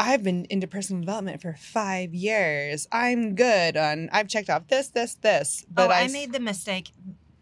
[0.00, 2.88] I've been into personal development for five years.
[2.90, 5.66] I'm good on, I've checked off this, this, this.
[5.76, 6.90] oh, I made the mistake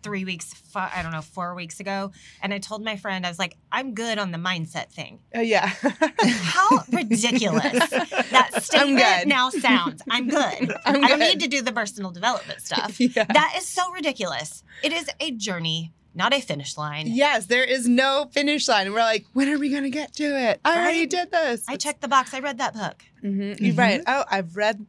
[0.03, 2.12] three weeks, fi- I don't know, four weeks ago.
[2.42, 5.21] And I told my friend, I was like, I'm good on the mindset thing.
[5.35, 5.66] Oh, yeah.
[6.21, 10.03] How ridiculous that statement now sounds.
[10.11, 10.75] I'm good.
[10.85, 11.29] I'm I don't good.
[11.29, 12.99] need to do the personal development stuff.
[13.01, 13.25] yeah.
[13.25, 14.62] That is so ridiculous.
[14.83, 17.07] It is a journey, not a finish line.
[17.07, 18.92] Yes, there is no finish line.
[18.92, 20.61] We're like, when are we going to get to it?
[20.64, 21.64] I already did this.
[21.68, 22.35] I checked the box.
[22.35, 23.02] I read that book.
[23.24, 23.64] Mm-hmm.
[23.64, 24.02] You're right.
[24.07, 24.85] Oh, I've read.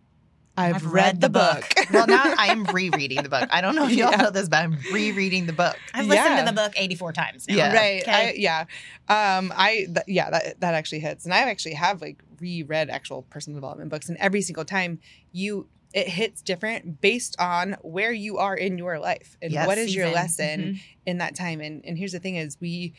[0.57, 1.73] I've, I've read, read the the book.
[1.75, 1.85] book.
[1.93, 3.47] well, now I am rereading the book.
[3.49, 4.23] I don't know if y'all Yeah.
[4.23, 5.77] know this, but I'm rereading the book.
[5.93, 6.39] I've listened Yeah.
[6.43, 7.55] to the book 84 times now.
[7.55, 7.73] Yeah.
[7.73, 8.05] right.
[8.05, 8.65] I, yeah.
[9.07, 9.53] Um.
[9.55, 9.85] I.
[9.85, 10.29] Th- yeah.
[10.31, 14.17] That that actually hits, and I actually have like reread actual personal development books, and
[14.17, 14.99] every single time
[15.31, 19.65] you it hits different based on where you are in your life and Yes.
[19.65, 20.13] what is your Season.
[20.13, 20.79] lesson Mhm.
[21.07, 21.61] in that time.
[21.61, 22.93] And and here's the thing: is we,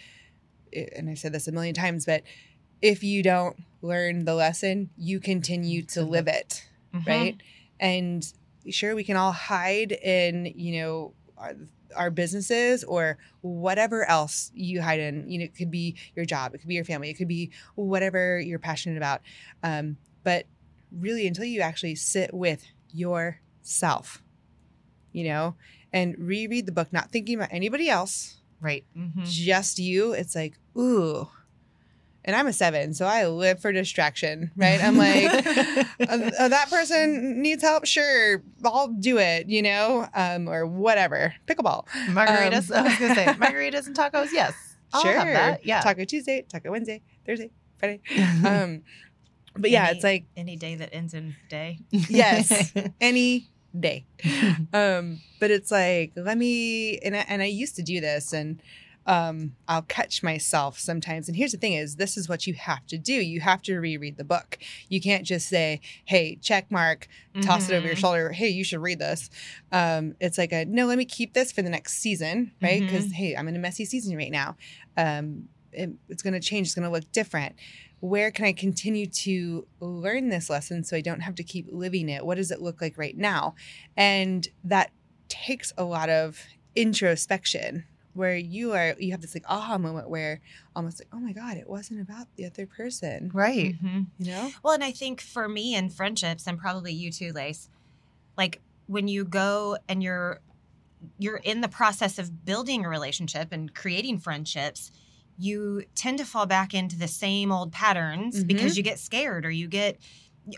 [0.72, 2.22] and I've said this a million times, but
[2.82, 6.68] if you don't learn the lesson, you continue to live it.
[6.94, 7.06] Mhm.
[7.06, 7.36] right?
[7.78, 8.32] And
[8.68, 11.54] sure, we can all hide in, you know, our,
[11.96, 15.28] our businesses or whatever else you hide in.
[15.30, 17.50] You know, it could be your job, it could be your family, it could be
[17.76, 19.22] whatever you're passionate about.
[19.62, 20.46] Um, but
[20.92, 24.22] really, until you actually sit with yourself,
[25.12, 25.54] you know,
[25.92, 28.84] and reread the book, not thinking about anybody else, Right.
[28.96, 29.24] Mhm.
[29.26, 31.28] just you, it's like, ooh.
[32.22, 34.78] And I'm a seven, so I live for distraction, right?
[34.84, 37.86] I'm like, uh, uh, that person needs help.
[37.86, 41.34] Sure, I'll do it, you know, um, or whatever.
[41.46, 42.70] Pickleball, margaritas.
[42.70, 44.28] Um, I was gonna say margaritas and tacos.
[44.32, 44.52] Yes,
[44.92, 45.14] I'll sure.
[45.14, 45.64] have that.
[45.64, 45.80] Yeah.
[45.80, 48.00] Taco Tuesday, Taco Wednesday, Thursday, Friday.
[48.46, 48.82] Um,
[49.56, 51.78] but yeah, Any- it's like Any day that ends in day.
[52.08, 54.04] yes, any day.
[54.72, 58.62] um, but it's like let me and I, and I used to do this and
[59.06, 61.26] um, I'll catch myself sometimes.
[61.26, 63.14] And here's the thing: is this is what you have to do.
[63.14, 64.58] You have to reread the book.
[64.88, 67.08] You can't just say, "Hey, check mark,"
[67.40, 68.00] toss it over your Mhm.
[68.00, 68.30] shoulder.
[68.30, 69.30] Hey, you should read this.
[69.72, 70.86] Um, it's like a no.
[70.86, 72.84] Let me keep this for the next season, right?
[72.84, 73.12] Because Mhm.
[73.12, 74.56] hey, I'm in a messy season right now.
[74.96, 76.66] Um, it- it's going to change.
[76.68, 77.54] It's going to look different.
[78.00, 82.08] Where can I continue to learn this lesson so I don't have to keep living
[82.08, 82.24] it?
[82.24, 83.54] What does it look like right now?
[83.96, 84.90] And that
[85.28, 86.42] takes a lot of
[86.74, 90.40] introspection where you are you have this like aha moment where
[90.74, 93.80] almost like oh my god it wasn't about the other person right.
[93.80, 94.06] Mhm.
[94.18, 97.68] you know Well, and I think for me in friendships, and probably you too, Lace,
[98.36, 100.40] like when you go and you're
[101.18, 104.90] you're in the process of building a relationship and creating friendships,
[105.40, 108.46] you tend to fall back into the same old patterns Mhm.
[108.46, 109.98] because you get scared or you get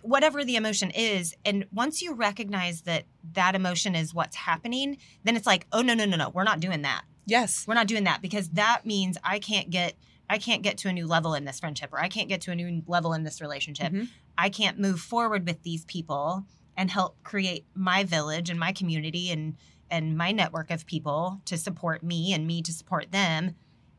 [0.02, 1.34] whatever the emotion is.
[1.44, 5.94] And once you recognize that that emotion is what's happening then it's like oh no
[5.94, 7.02] no no no we're not doing that.
[7.26, 7.66] Yes.
[7.66, 9.94] We're not doing that because that means i can't get
[10.30, 12.50] i can't get to a new level in this friendship or i can't get to
[12.52, 13.92] a new level in this relationship.
[13.92, 14.08] Mhm.
[14.38, 16.44] i can't move forward with these people
[16.76, 19.56] and help create my village and my community and
[19.90, 23.54] and my network of people to support me and me to support them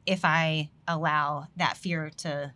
[0.05, 2.53] if I allow that fear to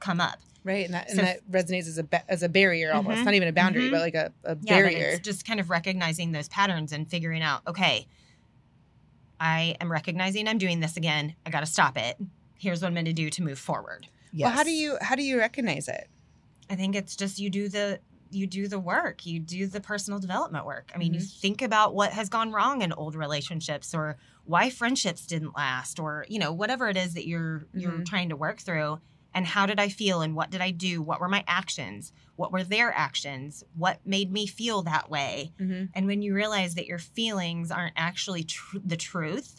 [0.00, 0.38] come up.
[0.62, 3.24] Right, and that and that resonates as a ba- as a barrier almost, Mhm.
[3.24, 3.92] not even a boundary, Mhm.
[3.92, 5.06] but like a, a Yeah, barrier.
[5.06, 8.06] it's just kind of recognizing those patterns and figuring out, okay,
[9.38, 11.34] I am recognizing I'm doing this again.
[11.46, 12.18] I got to stop it.
[12.58, 14.06] Here's what I'm going to do to move forward.
[14.36, 16.08] Well, how do you how do you recognize it?
[16.68, 19.26] I think it's just you do the you do the work.
[19.26, 20.92] You do the personal development work.
[20.94, 24.18] I mean, you think about what has gone wrong in old relationships or
[24.50, 28.06] why friendships didn't last or, you know, whatever it is that you're you're Mhm.
[28.06, 29.00] trying to work through
[29.32, 31.00] and how did I feel and what did I do?
[31.00, 32.12] What were my actions?
[32.36, 33.62] What were their actions?
[33.76, 35.52] What made me feel that way?
[35.60, 35.84] Mm-hmm.
[35.94, 39.50] And when you realize that your feelings aren't actually tr- the truth,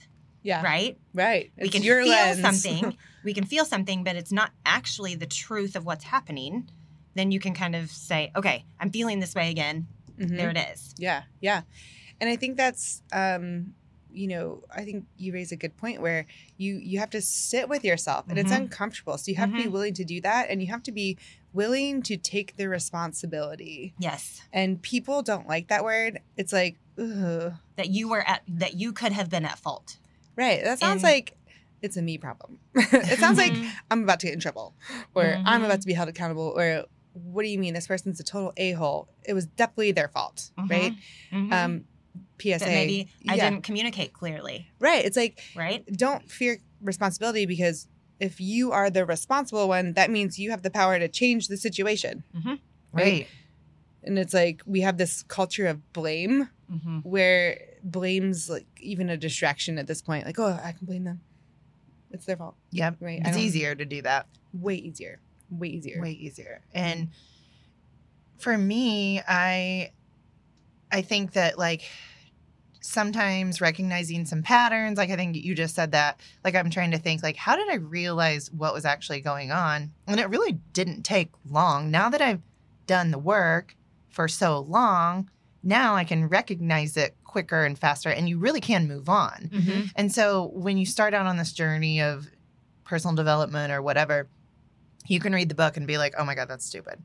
[0.44, 0.98] Yeah, right?
[1.14, 1.52] right.
[1.58, 2.42] we It's can feel lens.
[2.42, 6.70] something we can feel something but it's not actually the truth of what's happening
[7.14, 10.36] then you can kind of say okay i'm feeling this way again Mhm.
[10.38, 11.62] there it is Yeah, yeah.
[12.20, 13.74] And I think that's um
[14.14, 16.26] you know, I think you raise a good point where
[16.58, 18.58] you you have to sit with yourself and it's Mhm.
[18.64, 19.18] uncomfortable.
[19.18, 19.72] So you have to be Mhm.
[19.72, 21.18] willing to do that and you have to be
[21.54, 23.94] willing to take the responsibility.
[24.00, 26.20] yes And people don't like that word.
[26.38, 27.54] It's like, ugh.
[27.76, 29.98] that you were at that you could have been at fault
[30.38, 30.64] Right.
[30.64, 31.36] That sounds And- like
[31.82, 32.60] it's a me problem.
[32.76, 33.70] it sounds like Mhm.
[33.90, 34.76] I'm about to get in trouble
[35.14, 35.66] or I'm Mhm.
[35.66, 39.10] about to be held accountable or what do you mean this person's a total a-hole?
[39.26, 40.94] It was definitely their fault, right?
[41.34, 41.86] Um
[42.42, 42.60] PSA.
[42.60, 43.50] that maybe i yeah.
[43.50, 45.06] didn't communicate clearly Right.
[45.06, 47.88] It's like right don't fear responsibility because
[48.22, 51.58] if you are the responsible one, that means you have the power to change the
[51.58, 52.24] situation.
[52.94, 53.28] Right.
[54.04, 57.00] And it's like we have this culture of blame mm-hmm.
[57.00, 60.26] where blame's like even a distraction at this point.
[60.26, 61.22] Like, oh, I can blame them.
[62.12, 62.56] It's their fault.
[62.72, 62.98] Yep.
[63.00, 63.22] Right.
[63.26, 64.28] It's easier to do that.
[64.54, 65.20] Way easier.
[65.50, 66.02] Way easier.
[66.02, 67.10] way easier and
[68.38, 69.92] for me i
[70.90, 71.82] i think that like
[72.82, 76.98] sometimes recognizing some patterns like i think you just said that like i'm trying to
[76.98, 81.04] think like how did i realize what was actually going on and it really didn't
[81.04, 82.42] take long now that i've
[82.88, 83.76] done the work
[84.10, 85.30] for so long
[85.64, 89.82] now i can recognize it quicker and faster and you really can move on Mm-hmm.
[89.96, 92.28] and so when you start out on this journey of
[92.84, 94.28] personal development or whatever,
[95.08, 97.02] you can read the book and be like, "Oh my god, that's stupid."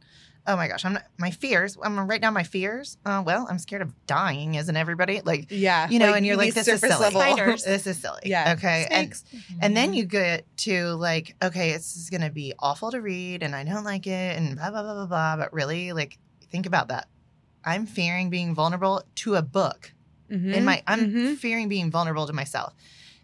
[0.49, 1.77] Oh my gosh, I'm not, my fears.
[1.83, 2.97] I'm gonna write down my fears.
[3.05, 5.21] Oh well, I'm scared of dying, isn't everybody?
[5.25, 5.89] Like Yeah.
[5.89, 7.65] you know, and you're like, "This is silly." Spiders.
[7.67, 8.21] This is silly.
[8.25, 8.55] Yeah.
[8.57, 8.87] Okay.
[8.91, 9.25] And Snakes.
[9.61, 13.55] and then you get to like, okay, this is gonna be awful to read, and
[13.57, 15.37] I don't like it, and blah blah blah blah blah.
[15.37, 16.19] But really, like,
[16.51, 17.09] think about that.
[17.65, 19.93] I'm fearing being vulnerable to a book
[20.31, 20.55] Mhm.
[20.55, 21.37] in my I'm Mhm.
[21.39, 22.73] fearing being vulnerable to myself.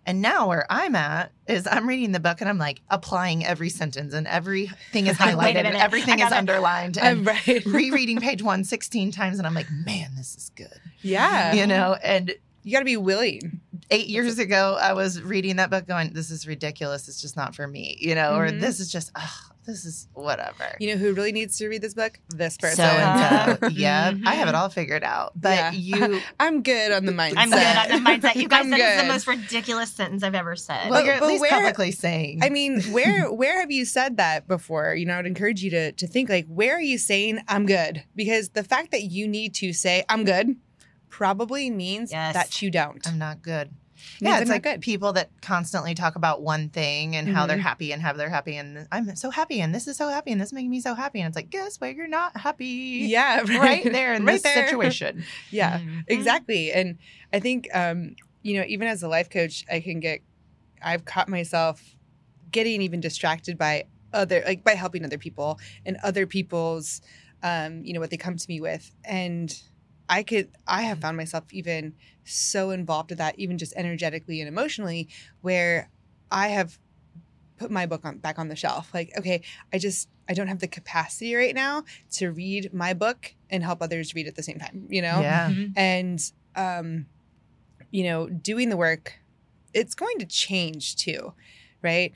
[0.04, 3.68] And now where I'm at is I'm reading the book and I'm like applying every
[3.68, 7.64] sentence and everything is highlighted and everything is underlined I'm and right.
[7.66, 10.80] rereading page one 16 times and I'm like, man, this is good.
[11.02, 11.52] yeah.
[11.52, 12.34] You know, and
[12.64, 13.60] You got to be willing.
[13.90, 17.08] eight years ago I was reading that book going, this is ridiculous.
[17.08, 18.60] It's just not for me, you know, or Mhm.
[18.60, 20.76] this is just, ugh, this is whatever.
[20.80, 22.18] You know who really needs to read this book?
[22.30, 22.76] This person.
[22.76, 23.68] So and so.
[23.72, 24.60] Yeah, I have it mm-hmm.
[24.62, 25.32] all figured out.
[25.40, 25.72] But Yeah.
[25.72, 27.34] you I'm good on the mindset.
[27.36, 30.34] i'm good on the mindset you guys I'm that is the most ridiculous sentence i've
[30.34, 33.70] ever said well, But- you're at least where- publicly saying I mean, where where have
[33.70, 34.94] you said that before?
[34.94, 38.04] You know, I'd encourage you to to think like, where are you saying I'm good?
[38.16, 40.56] Because the fact that you need to say I'm good
[41.08, 42.34] probably means Yes.
[42.34, 43.06] that you don't.
[43.06, 43.70] I'm not good.
[44.20, 44.80] Yeah, it's like good.
[44.80, 48.56] people that constantly talk about one thing and how they're happy and how they're happy
[48.56, 50.94] and I'm so happy and this is so happy and this is making me so
[50.94, 54.42] happy and it's like guess what you're not happy Yeah, right there in Right this
[54.42, 54.66] there.
[54.68, 56.04] situation Yeah, Mhm.
[56.08, 56.72] exactly.
[56.72, 56.98] And
[57.32, 60.20] I think, um, you know, even as a life coach, I can get,
[60.82, 61.94] I've caught myself
[62.50, 67.00] getting even distracted by other, like by helping other people and other people's,
[67.42, 68.94] um, you know, what they come to me with.
[69.04, 69.54] And
[70.12, 71.94] I could, I have found myself even
[72.24, 75.08] so involved with that, even just energetically and emotionally,
[75.40, 75.90] where
[76.30, 76.78] I have
[77.56, 78.92] put my book on back on the shelf.
[78.92, 81.84] Like, okay, I just, I don't have the capacity right now
[82.18, 85.20] to read my book and help others read at the same time, you know?
[85.22, 85.72] yeah Mhm.
[85.76, 86.20] and
[86.54, 87.06] um
[87.90, 89.14] you know doing the work
[89.72, 91.32] it's going to change too
[91.82, 92.12] right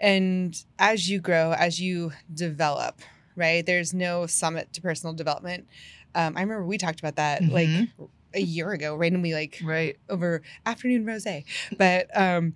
[0.00, 3.00] and as you grow as you develop
[3.36, 5.66] right there's no summit to personal development
[6.14, 7.88] um, i remember we talked about that like Mhm.
[8.34, 9.96] a year ago randomly like right.
[10.10, 11.26] over afternoon rose
[11.78, 12.54] but um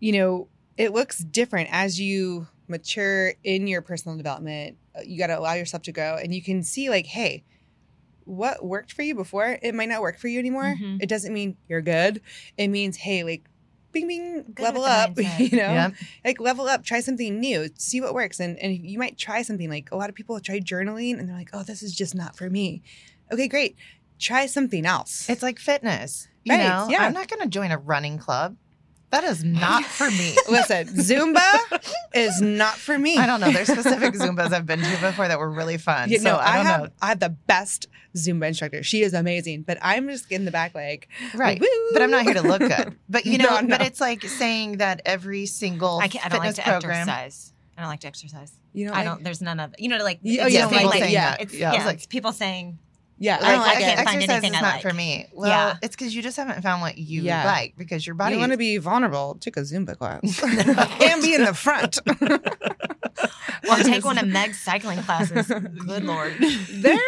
[0.00, 4.78] you know it looks different as you mature in your personal development.
[4.96, 7.44] Uh, you got to allow yourself to grow and you can see like hey
[8.24, 10.76] what worked for you before it might not work for you anymore.
[10.80, 10.96] Mhm.
[11.00, 12.20] it doesn't mean you're good.
[12.56, 13.44] It means hey like
[13.92, 15.38] bing bing Good level up mindset.
[15.52, 15.64] you know?
[15.64, 15.90] Yeah
[16.24, 18.40] like level up try something new see what works.
[18.40, 21.36] And and you might try something like a lot of people try journaling and they're
[21.36, 22.82] like oh this is just not for me.
[23.32, 23.76] Okay great.
[24.18, 25.28] Try something else.
[25.28, 26.88] It's like fitness you Right, know?
[26.90, 27.02] yeah.
[27.04, 28.56] I'm not going to join a running club
[29.12, 30.34] That is not for me.
[30.50, 31.44] Listen, Zumba
[32.14, 33.16] is not for me.
[33.18, 33.50] I don't know.
[33.52, 36.10] There's specific Zumbas I've been to before that were really fun.
[36.10, 36.88] You so I I, don't have know.
[37.02, 37.86] I have the best
[38.16, 38.82] Zumba instructor.
[38.82, 41.60] She is amazing, but I'm just in the back like, Right.
[41.60, 41.66] woo.
[41.92, 42.96] But I'm not here to look good.
[43.08, 46.38] But you know, No, but it's like saying that every single I, can't, I don't
[46.40, 47.08] like to program.
[47.08, 47.52] exercise.
[47.76, 48.52] I don't like to exercise.
[48.72, 49.22] You know, I don't.
[49.22, 51.12] There's none of you know like You- oh, it's you Yeah, don't people like saying
[51.12, 51.30] yeah.
[51.32, 51.40] that.
[51.42, 52.78] It's, Yeah, yeah, was like- it's people saying
[53.22, 54.04] Yeah, Like, I don't like I can't it.
[54.04, 54.82] find anything is I not like.
[54.82, 55.28] for me.
[55.32, 55.76] Well, Yeah.
[55.80, 57.44] it's because you just haven't found what you Yeah.
[57.44, 58.34] like because your body.
[58.34, 59.36] You want to be vulnerable?
[59.40, 62.00] Take a Zumba class and be in the front.
[63.64, 65.46] well take one of Meg's cycling classes.
[65.46, 66.34] Good lord.
[66.70, 66.98] They're,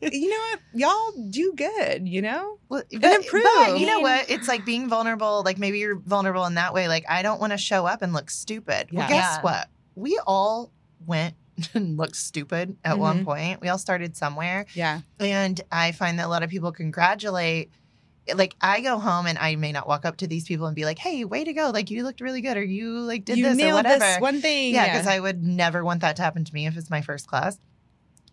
[0.00, 0.60] you know what?
[0.72, 2.08] Y'all do good.
[2.08, 3.44] You know, Well, And but, improve.
[3.44, 4.30] but you know what?
[4.30, 5.42] It's like being vulnerable.
[5.44, 6.88] Like maybe you're vulnerable in that way.
[6.88, 8.88] Like I don't want to show up and look stupid.
[8.92, 9.40] Well, guess Yeah.
[9.42, 9.68] what?
[9.96, 10.72] We all
[11.06, 11.34] went
[11.74, 13.24] and looked stupid at one mm-hmm.
[13.24, 13.60] point.
[13.60, 17.70] We all started somewhere, yeah, and I find that a lot of people congratulate.
[18.34, 20.84] Like I go home and I may not walk up to these people and be
[20.84, 21.70] like, "Hey, way to go!
[21.70, 24.40] Like you looked really good, or you like did you this or whatever." this one
[24.40, 24.74] thing.
[24.74, 27.26] Yeah, because I would never want that to happen to me if it's my first
[27.26, 27.58] class.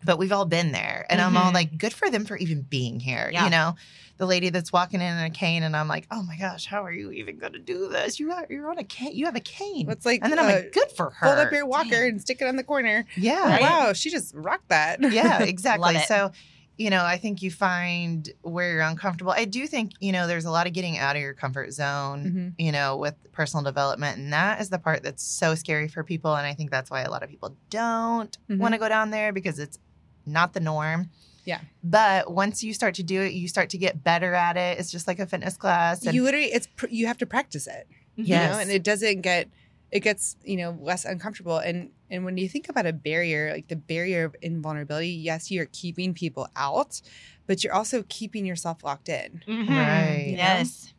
[0.04, 1.04] But we've all been there.
[1.04, 1.12] Mm-hmm.
[1.12, 3.30] And I'm all like, good for them for even being here.
[3.32, 3.44] Yeah.
[3.44, 3.76] You know,
[4.18, 6.84] the lady that's walking in in a cane, and I'm like, oh my gosh, how
[6.84, 8.18] are you even going to do this?
[8.18, 9.12] You are, you're on a cane.
[9.14, 9.90] You have a cane.
[9.90, 11.26] It's like, and then I'm uh, like, good for her.
[11.26, 13.04] Hold up your walker and stick it on the corner.
[13.16, 13.48] Yeah.
[13.48, 13.60] Right.
[13.60, 15.00] Wow, she just rocked that.
[15.12, 15.94] Yeah, exactly.
[15.94, 16.08] Love it.
[16.08, 16.32] So,
[16.78, 19.32] you know, I think you find where you're uncomfortable.
[19.32, 22.54] I do think, you know, there's a lot of getting out of your comfort zone,
[22.58, 22.62] Mhm.
[22.64, 24.18] you know, with personal development.
[24.18, 26.34] And that is the part that's so scary for people.
[26.34, 28.58] And I think that's why a lot of people don't Mhm.
[28.58, 29.78] want to go down there because it's
[30.26, 31.08] not the norm.
[31.46, 31.60] Yeah.
[31.82, 34.78] But once you start to do it, you start to get better at it.
[34.78, 36.04] It's just like a fitness class.
[36.04, 37.86] And You literally, it's pr- you have to practice it.
[38.16, 38.52] you Yes.
[38.52, 39.48] know, and it doesn't get
[39.92, 43.68] it gets you know less uncomfortable and and when you think about a barrier like
[43.68, 47.00] the barrier of invulnerability yes you're keeping people out
[47.46, 49.68] but you're also keeping yourself locked in Mhm.
[49.68, 50.24] Right.
[50.30, 50.42] You know?
[50.42, 50.92] Yes.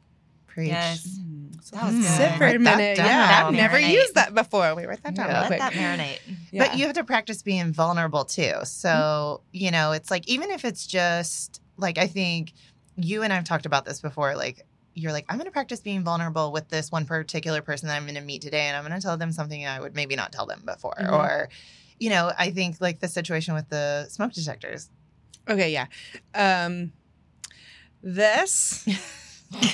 [0.47, 0.69] preach.
[0.69, 1.19] Yes.
[1.69, 2.17] So That was let's good.
[2.17, 3.91] sit for a Write that minute yeah i've never marinate.
[3.93, 5.39] used that before we write that down Yeah.
[5.41, 6.19] Let quick that marinate.
[6.51, 6.67] Yeah.
[6.67, 8.53] But you have to practice being vulnerable too.
[8.63, 12.53] So, you know, it's like even if it's just like I think
[12.95, 14.65] you and I've talked about this before, like
[14.95, 18.21] you're like, I'm gonna practice being vulnerable with this one particular person that I'm gonna
[18.21, 20.95] meet today and I'm gonna tell them something I would maybe not tell them before.
[20.99, 21.11] Mhm.
[21.13, 21.49] Or,
[21.99, 24.89] you know, I think like the situation with the smoke detectors.
[25.49, 25.85] okay yeah
[26.35, 26.91] um
[28.01, 28.85] this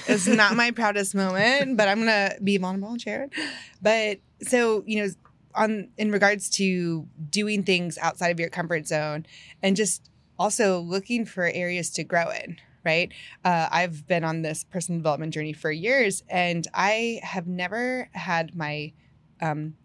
[0.08, 3.34] is not my proudest moment, but I'm gonna be vulnerable and share it.
[3.82, 5.10] But so you know,
[5.56, 9.26] on in regards to doing things outside of your comfort zone,
[9.62, 10.10] and just
[10.40, 12.58] also looking for areas to grow in.
[12.86, 13.14] Right,
[13.46, 18.56] uh, I've been on this personal development journey for years, and I have never had
[18.58, 18.92] my
[19.42, 19.76] um,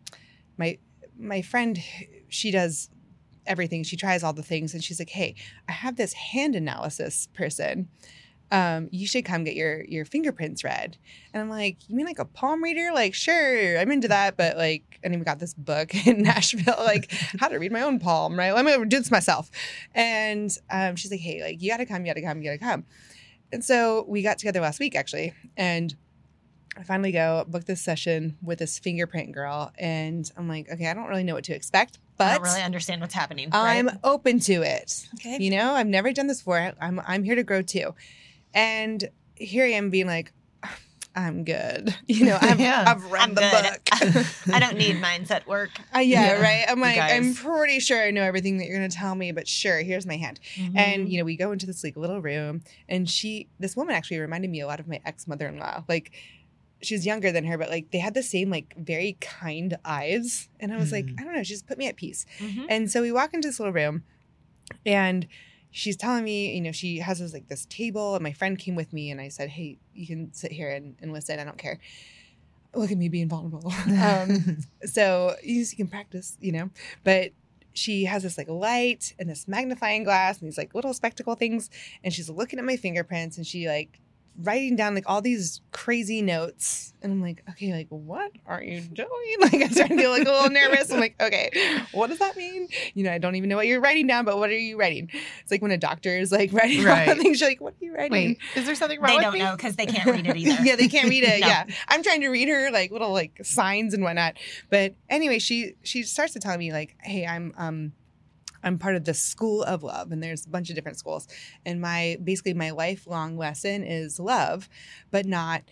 [0.56, 0.78] my
[1.16, 1.78] my friend.
[2.28, 2.90] She does
[3.46, 3.84] everything.
[3.84, 5.36] She tries all the things, and she's like, "Hey,
[5.68, 7.88] I have this hand analysis person."
[8.50, 10.96] Um, you should come get your your fingerprints read.
[11.32, 12.90] And I'm like, you mean like a palm reader?
[12.94, 16.76] Like, sure, I'm into that, but like, and then we got this book in Nashville,
[16.78, 18.52] like how to read my own palm, right?
[18.52, 19.50] Let me do this myself.
[19.94, 22.84] And um, she's like, hey, like you gotta come, you gotta come, you gotta come.
[23.52, 25.94] And so we got together last week actually, and
[26.76, 30.94] I finally go book this session with this fingerprint girl, and I'm like, okay, I
[30.94, 33.48] don't really know what to expect, but I don't really understand what's happening.
[33.52, 35.08] I'm open to it.
[35.14, 35.38] okay.
[35.42, 36.72] You know, I've never done this before.
[36.80, 37.94] I'm I'm here to grow too.
[38.54, 40.32] And here I am being like,
[41.14, 41.94] I'm good.
[42.06, 42.84] You know, I've, Yeah.
[42.86, 44.22] I've read I'm the good.
[44.22, 44.26] book.
[44.54, 45.70] I don't need mindset work.
[45.94, 46.40] Uh, yeah, Yeah.
[46.42, 46.64] right.
[46.68, 49.48] I'm like, I'm pretty sure I know everything that you're going to tell me, but
[49.48, 50.38] sure, here's my hand.
[50.54, 50.76] Mm-hmm.
[50.78, 54.18] And you know, we go into this like little room, and she, this woman, actually
[54.18, 55.82] reminded me a lot of my ex mother in law.
[55.88, 56.12] Like,
[56.82, 60.48] she was younger than her, but like they had the same like very kind eyes,
[60.60, 61.20] and I was like, Mhm.
[61.20, 62.24] I don't know, she just put me at peace.
[62.38, 62.66] Mhm.
[62.68, 64.04] And so we walk into this little room
[64.86, 65.26] and
[65.78, 68.74] she's telling me, you know, she has this like this table and my friend came
[68.74, 71.38] with me and I said, Hey, you can sit here and, and listen.
[71.38, 71.78] I don't care.
[72.74, 73.72] Look at me being vulnerable.
[74.02, 76.70] um, so you, you can practice, you know,
[77.04, 77.30] but
[77.74, 81.70] she has this like light and this magnifying glass and these like little spectacle things.
[82.02, 84.00] And she's looking at my fingerprints and she like
[84.40, 86.92] writing down like all these crazy notes.
[87.02, 89.08] And I'm like, okay, like what are you doing?
[89.40, 90.90] Like I'm starting to feel like a little nervous.
[90.92, 91.50] I'm like, okay,
[91.92, 92.68] what does that mean?
[92.94, 95.10] You know, I don't even know what you're writing down, but what are you writing?
[95.42, 97.08] It's like when a doctor is like writing Right.
[97.08, 98.12] all things, you're like, what are you writing?
[98.12, 99.38] Wait, is there something wrong They with don't me?
[99.40, 100.62] know because they can't read it either.
[100.64, 101.40] yeah, they can't read it.
[101.40, 101.46] No.
[101.46, 104.36] Yeah, I'm trying to read her like little like signs and whatnot.
[104.70, 107.92] But anyway, she she starts to tell me like, hey, I'm um.
[108.62, 111.26] I'm part of the School of Love, and there's a bunch of different schools.
[111.64, 114.68] And my basically my lifelong lesson is love,
[115.10, 115.62] but not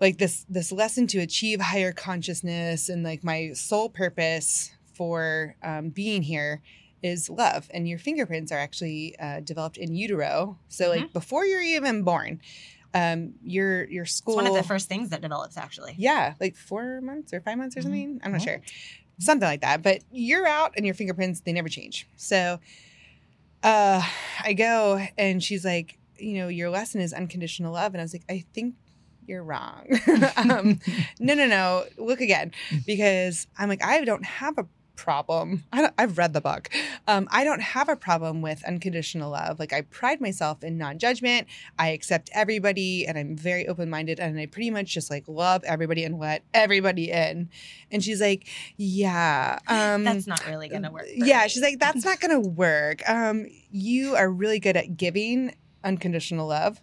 [0.00, 5.90] like this this lesson to achieve higher consciousness and like my sole purpose for um,
[5.90, 6.62] being here
[7.02, 7.68] is love.
[7.72, 12.40] And your fingerprints are actually uh, developed in utero, so like before you're even born.
[12.94, 14.34] um, your your school.
[14.38, 15.94] It's one of the first things that develops, actually.
[15.98, 17.82] Yeah, like four months or five months or Mhm.
[17.82, 18.20] something.
[18.24, 18.44] I'm not Mhm.
[18.44, 18.60] sure.
[19.18, 19.82] Something like that.
[19.82, 22.06] But you're out and your fingerprints, they never change.
[22.16, 22.58] So
[23.62, 24.02] uh
[24.42, 27.94] I go and she's like, you know, your lesson is unconditional love.
[27.94, 28.74] And I was like, I think
[29.26, 29.86] you're wrong.
[30.36, 30.78] um,
[31.20, 31.84] no, no, no.
[31.98, 32.52] Look again.
[32.86, 34.66] Because I'm like, I don't have a
[34.96, 35.64] problem.
[35.72, 36.68] I don't, I've read the book.
[37.06, 39.58] Um, I don't have a problem with unconditional love.
[39.58, 41.46] Like I pride myself in non-judgment.
[41.78, 46.04] I accept everybody and I'm very open-minded and I pretty much just like love everybody
[46.04, 47.50] and let everybody in.
[47.90, 49.58] And she's like, yeah.
[49.68, 51.06] Um That's not really going to work.
[51.14, 51.48] yeah, me.
[51.48, 53.02] she's like, that's not gonna work.
[53.08, 56.80] Um, you are really good at giving unconditional love,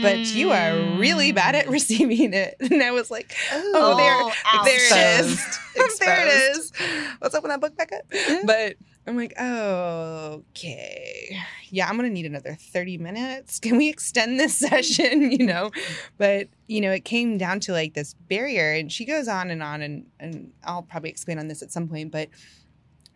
[0.00, 1.70] but you are really bad at Mm.
[1.72, 2.56] receiving it.
[2.70, 4.18] And I was like, oh, there,
[4.64, 5.58] there it is.
[6.00, 6.72] There it is.
[7.20, 8.02] Let's open that book back up.
[8.46, 11.36] But I'm like, okay,
[11.70, 13.58] yeah, I'm gonna need another 30 minutes.
[13.58, 15.32] Can we extend this session?
[15.32, 15.70] You know,
[16.18, 19.62] but you know, it came down to like this barrier, and she goes on and
[19.62, 22.28] on, and and I'll probably expand on this at some point, but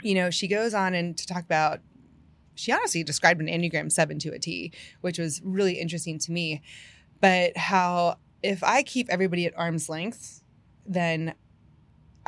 [0.03, 1.81] you know, she goes on and to talk about.
[2.57, 6.63] She honestly described an Enneagram 7 to a T, which was really interesting to me.
[7.21, 10.43] But how if I keep everybody at arm's length,
[10.87, 11.35] then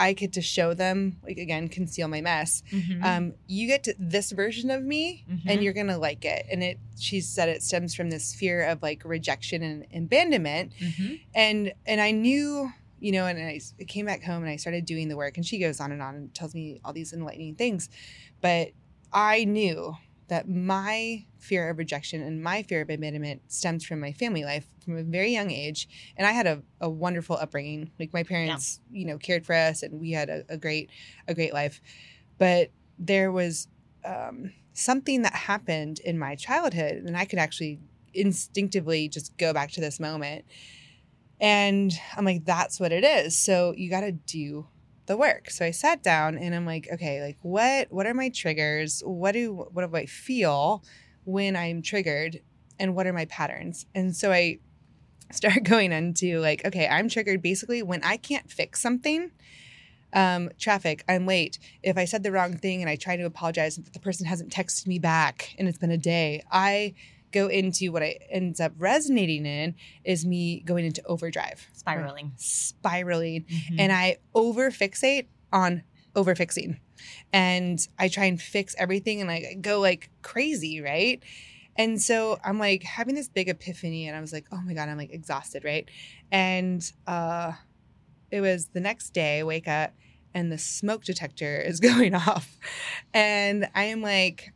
[0.00, 2.62] I get to show them, like again, conceal my mess.
[2.70, 3.02] Mhm.
[3.02, 5.62] Um, you get to this version of me, and Mhm.
[5.62, 6.46] you're gonna like it.
[6.52, 10.72] And it, she said, it stems from this fear of like rejection and abandonment.
[10.78, 11.20] Mhm.
[11.34, 15.08] And and I knew, you know, and I came back home and I started doing
[15.08, 15.36] the work.
[15.36, 17.88] And she goes on and on and tells me all these enlightening things,
[18.40, 18.70] but
[19.12, 19.96] I knew
[20.28, 24.66] that my fear of rejection and my fear of abandonment stems from my family life
[24.84, 25.88] from a very young age.
[26.16, 27.90] And I had a, a wonderful upbringing.
[27.98, 30.90] Like my parents, you know, cared for us and we had a, a great,
[31.26, 31.80] a great life.
[32.38, 33.68] But there was
[34.04, 37.80] um, something that happened in my childhood, and I could actually
[38.14, 40.44] instinctively just go back to this moment.
[41.40, 43.38] And I'm like, that's what it is.
[43.38, 44.66] So you got to do
[45.08, 45.50] the work.
[45.50, 49.02] So I sat down and I'm like, okay, like what what are my triggers?
[49.04, 50.84] What do what do I feel
[51.24, 52.40] when I'm triggered
[52.78, 53.86] and what are my patterns?
[53.94, 54.60] And so I
[55.32, 59.32] start going into like, okay, I'm triggered basically when I can't fix something.
[60.14, 61.58] Um, traffic, I'm late.
[61.82, 64.86] If I said the wrong thing and I try to apologize the person hasn't texted
[64.86, 66.94] me back and it's been a day, I
[67.32, 69.74] go into what I ends up resonating in
[70.04, 72.32] is me going into overdrive, Spiraling.
[72.36, 73.76] spiraling Mhm.
[73.78, 75.82] and I over fixate on
[76.14, 76.80] over fixing.
[77.32, 81.22] And I try and fix everything and I go like crazy, right?
[81.76, 84.88] And so I'm like having this big epiphany and I was like, oh my God,
[84.88, 85.88] I'm like exhausted, right?
[86.32, 87.52] And uh
[88.30, 89.94] it was the next day, I wake up
[90.34, 92.58] and the smoke detector is going off.
[93.14, 94.52] And I am like,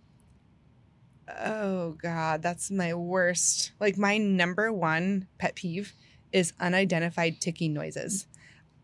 [1.28, 3.72] oh God, that's my worst.
[3.80, 5.94] Like my number one pet peeve
[6.32, 8.26] is unidentified ticking noises.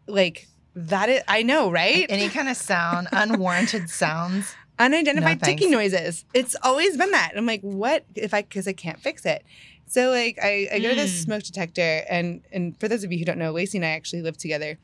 [0.07, 2.07] Like that is I know, right?
[2.09, 4.55] Any kind of sound, unwarranted sounds.
[4.79, 6.25] Unidentified No, ticking noises.
[6.35, 7.33] It's always been that.
[7.37, 9.45] I'm like, what if I because I can't fix it.
[9.87, 11.25] So like I, I go to this Mm.
[11.25, 14.23] smoke detector and and for those of you who don't know, Lacey and I actually
[14.23, 14.79] live together.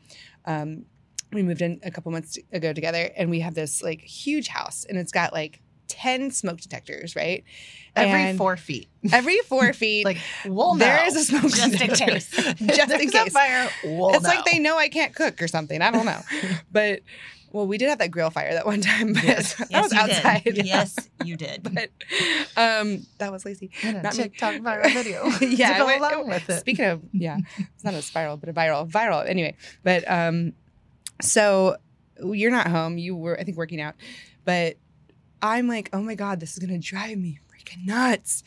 [0.46, 0.86] Um,
[1.32, 4.84] we moved in a couple months ago together and we have this like huge house
[4.88, 7.44] and it's got like 10 smoke detectors, right?
[7.96, 8.88] Every And four feet.
[9.12, 10.04] Every four feet.
[10.04, 11.04] Like, we'll there know.
[11.06, 12.04] is a smoke Just in detector.
[12.12, 12.30] case.
[12.34, 13.32] Just in There's a case.
[13.32, 13.68] fire.
[13.84, 15.80] We'll it's like they know I can't cook or something.
[15.82, 16.20] I don't know.
[16.72, 17.00] but
[17.52, 19.54] well, we did have that grill fire that one time, but Yes.
[19.54, 20.42] that yes, was you outside.
[20.42, 20.66] did.
[20.66, 21.62] Yes, you did.
[21.62, 21.90] but
[22.56, 23.70] um, that was Lacey.
[23.82, 24.24] In a not me.
[24.24, 25.24] TikTok viral video.
[25.40, 26.58] yeah, to go it went- along with it.
[26.58, 27.38] Speaking of, yeah,
[27.74, 29.24] it's not a spiral, but a viral, viral.
[29.28, 29.54] Anyway,
[29.84, 30.52] but um,
[31.22, 31.76] so
[32.24, 32.98] you're not home.
[32.98, 33.94] You were, I think, working out,
[34.44, 34.76] but
[35.44, 38.42] I'm like, oh my god, this is gonna drive me freaking nuts.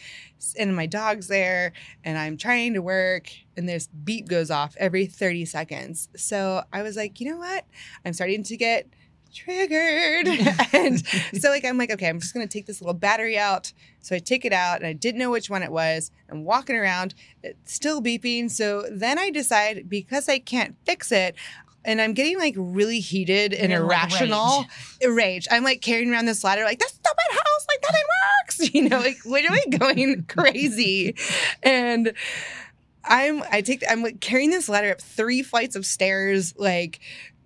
[0.57, 1.73] And my dog's there,
[2.03, 6.09] and I'm trying to work, and this beep goes off every 30 seconds.
[6.15, 7.65] So I was like, you know what?
[8.03, 8.87] I'm starting to get
[9.31, 10.27] triggered,
[10.73, 11.05] and
[11.39, 13.73] so like I'm like, okay, I'm just gonna take this little battery out.
[14.01, 16.09] So I take it out, and I didn't know which one it was.
[16.31, 18.49] I'm walking around, it's still beeping.
[18.49, 21.35] So then I decide because I can't fix it.
[21.87, 24.65] And I'm getting like really heated and You're, like, irrational
[25.07, 25.47] rage.
[25.49, 28.05] I'm like carrying around this ladder, like that's this stupid house, like nothing
[28.43, 31.15] works, you know, like literally going crazy.
[31.63, 32.13] And
[33.05, 36.99] I'm I take I'm like carrying this ladder up three flights of stairs, like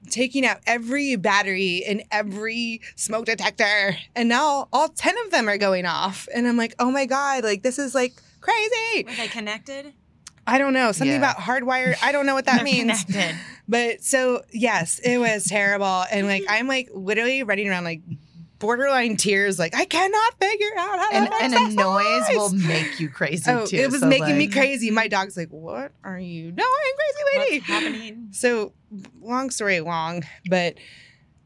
[0.09, 3.95] taking out every battery in every smoke detector.
[4.15, 6.27] And now all 10 of them are going off.
[6.33, 9.03] And I'm like, oh my God, like this is like crazy.
[9.05, 9.93] Were they connected?
[10.47, 10.91] I don't know.
[10.91, 11.31] Something Yeah.
[11.31, 11.95] about hardwired.
[12.01, 13.03] I don't know what that means.
[13.05, 13.35] Connected.
[13.67, 16.03] But so yes, it was terrible.
[16.11, 18.01] And like I'm like literally running around like
[18.59, 22.99] borderline tears, like I cannot figure out how and, to and a noise will make
[22.99, 23.77] you crazy Oh, too.
[23.77, 24.91] it was So, making me crazy.
[24.91, 26.67] My dog's like, "What are you doing,
[26.97, 28.27] crazy lady?" What's happening?
[28.31, 28.73] So,
[29.21, 30.75] long story long, but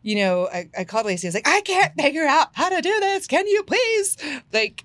[0.02, 1.28] you know, I, I called Lacey.
[1.28, 3.28] I was like, I can't figure out how to do this.
[3.28, 4.18] Can you please,
[4.54, 4.84] like,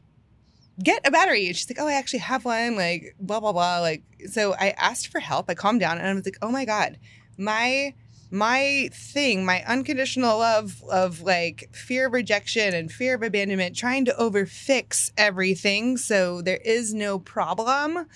[0.83, 1.47] get a battery?
[1.47, 2.77] And she's like, Oh, I actually have one.
[2.77, 3.81] Like, blah blah blah.
[3.81, 5.47] Like, so I asked for help.
[5.49, 6.99] I calmed down and I was like, Oh my god,
[7.39, 7.95] my
[8.31, 14.05] my thing, my unconditional love of like fear of rejection and fear of abandonment, trying
[14.05, 18.07] to overfix everything so there is no problem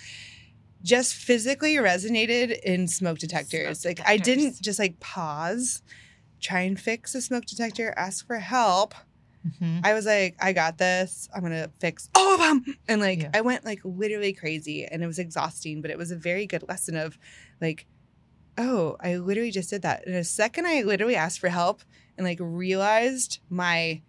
[0.84, 3.80] just physically resonated in smoke detectors.
[3.80, 5.82] Smoke like I didn't just like pause,
[6.40, 8.94] try and fix a smoke detector, ask for help.
[9.46, 9.80] Mhm.
[9.84, 11.28] I was like, I got this.
[11.34, 12.64] I'm gonna fix all of them.
[12.88, 13.30] And like Yeah.
[13.34, 16.64] I went like literally crazy and it was exhausting, but it was a very good
[16.68, 17.18] lesson of
[17.60, 17.86] like,
[18.56, 20.06] oh, I literally just did that.
[20.06, 21.82] In a second I literally asked for help
[22.16, 24.00] and like realized my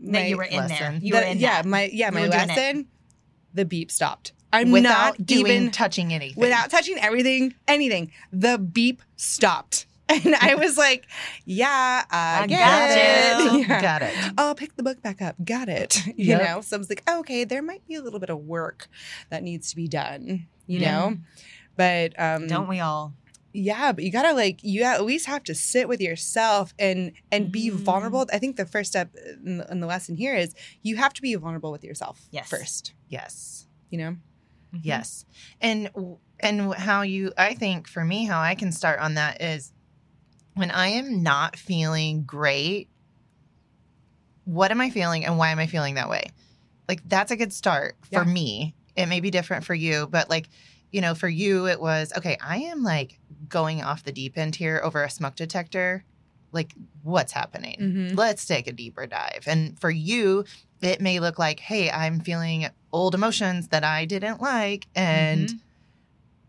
[0.00, 0.68] that you were in there.
[0.68, 1.00] lesson.
[1.02, 1.68] You were the- in yeah, that.
[1.68, 2.88] my yeah, You my were lesson,
[3.54, 4.32] the beep stopped.
[4.54, 6.38] I'm without not doing even touching anything.
[6.40, 8.12] without touching everything, anything.
[8.32, 9.86] The beep stopped.
[10.24, 11.06] And I was like,
[11.44, 13.52] yeah, I, I get got it.
[13.60, 13.64] you.
[13.68, 13.80] Yeah.
[13.82, 14.14] Got it.
[14.38, 15.36] I'll pick the book back up.
[15.44, 16.02] Got it.
[16.16, 16.40] You Yep.
[16.42, 16.60] know?
[16.60, 18.88] So I was like, okay, there might be a little bit of work
[19.30, 20.90] that needs to be done, you Yeah.
[20.92, 21.16] know?
[21.76, 23.14] But um Don't we all?
[23.54, 27.50] yeah, but you gotta like you at least have to sit with yourself and and
[27.52, 27.74] be Mhm.
[27.74, 28.26] vulnerable.
[28.32, 31.22] I think the first step in the, in the lesson here is you have to
[31.22, 32.48] be vulnerable with yourself Yes.
[32.48, 32.94] first.
[33.08, 33.66] Yes.
[33.90, 34.10] You know?
[34.74, 34.80] Mhm.
[34.82, 35.24] Yes.
[35.60, 35.90] And
[36.40, 39.72] and how you I think for me how I can start on that is
[40.54, 42.88] when I am not feeling great,
[44.44, 46.30] what am I feeling and why am I feeling that way?
[46.88, 48.32] Like that's a good start for Yeah.
[48.32, 48.74] me.
[48.96, 50.48] It may be different for you, but like,
[50.90, 54.56] you know, for you it was okay, I am like going off the deep end
[54.56, 56.04] here over a smoke detector.
[56.50, 57.76] Like what's happening?
[57.80, 58.16] Mm-hmm.
[58.16, 59.44] let's take a deeper dive.
[59.46, 60.44] And for you,
[60.82, 64.86] it may look like, hey, I'm feeling old emotions that I didn't like.
[64.94, 65.60] And Mhm.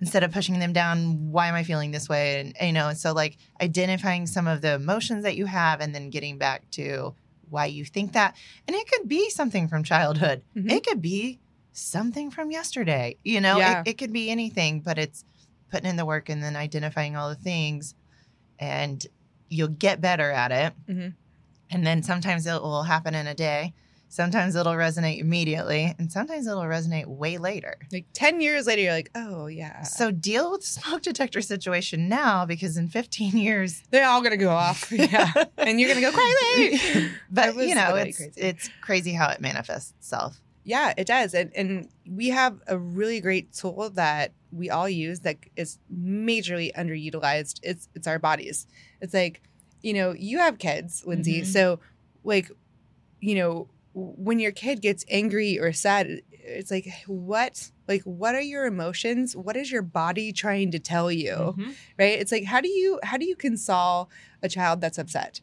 [0.04, 2.42] Instead of pushing them down, why am I feeling this way?
[2.42, 6.10] And, you know, so like identifying some of the emotions that you have and then
[6.10, 7.16] getting back to
[7.50, 8.36] why you think that.
[8.68, 10.70] And it could be something from childhood, Mhm.
[10.70, 11.40] it could be
[11.72, 13.16] something from yesterday.
[13.24, 13.80] You know, Yeah.
[13.80, 15.24] it, it could be anything, but it's
[15.72, 17.96] putting in the work and then identifying all the things.
[18.60, 19.08] And
[19.48, 20.74] you'll get better at it.
[20.90, 21.14] Mhm.
[21.72, 23.74] And then sometimes it will happen in a day.
[24.14, 27.78] Sometimes it'll resonate immediately, and sometimes it'll resonate way later.
[27.92, 29.82] Like 10 years later, you're like, oh, yeah.
[29.82, 34.30] So deal with the smoke detector situation now because in 15 years, They're all going
[34.30, 34.92] to go off.
[34.92, 35.32] Yeah.
[35.58, 37.10] and you're going to go crazy.
[37.32, 38.34] but you know, it's crazy.
[38.40, 40.40] it's crazy how it manifests itself.
[40.64, 41.34] Yeah, it does.
[41.34, 46.72] And, and we have a really great tool that we all use that is majorly
[46.76, 47.62] underutilized.
[47.64, 48.68] It's it's our bodies.
[49.02, 49.42] It's like,
[49.82, 51.42] you know, you have kids, Lindsay.
[51.42, 51.48] Mhm.
[51.48, 51.80] So
[52.24, 52.52] like,
[53.20, 58.42] you know, when your kid gets angry or sad, it's like what like what are
[58.42, 59.36] your emotions?
[59.36, 61.56] What is your body trying to tell you?
[61.58, 61.76] Mhm.
[61.98, 62.20] Right?
[62.20, 64.10] It's like how do you how do you console
[64.42, 65.42] a child that's upset?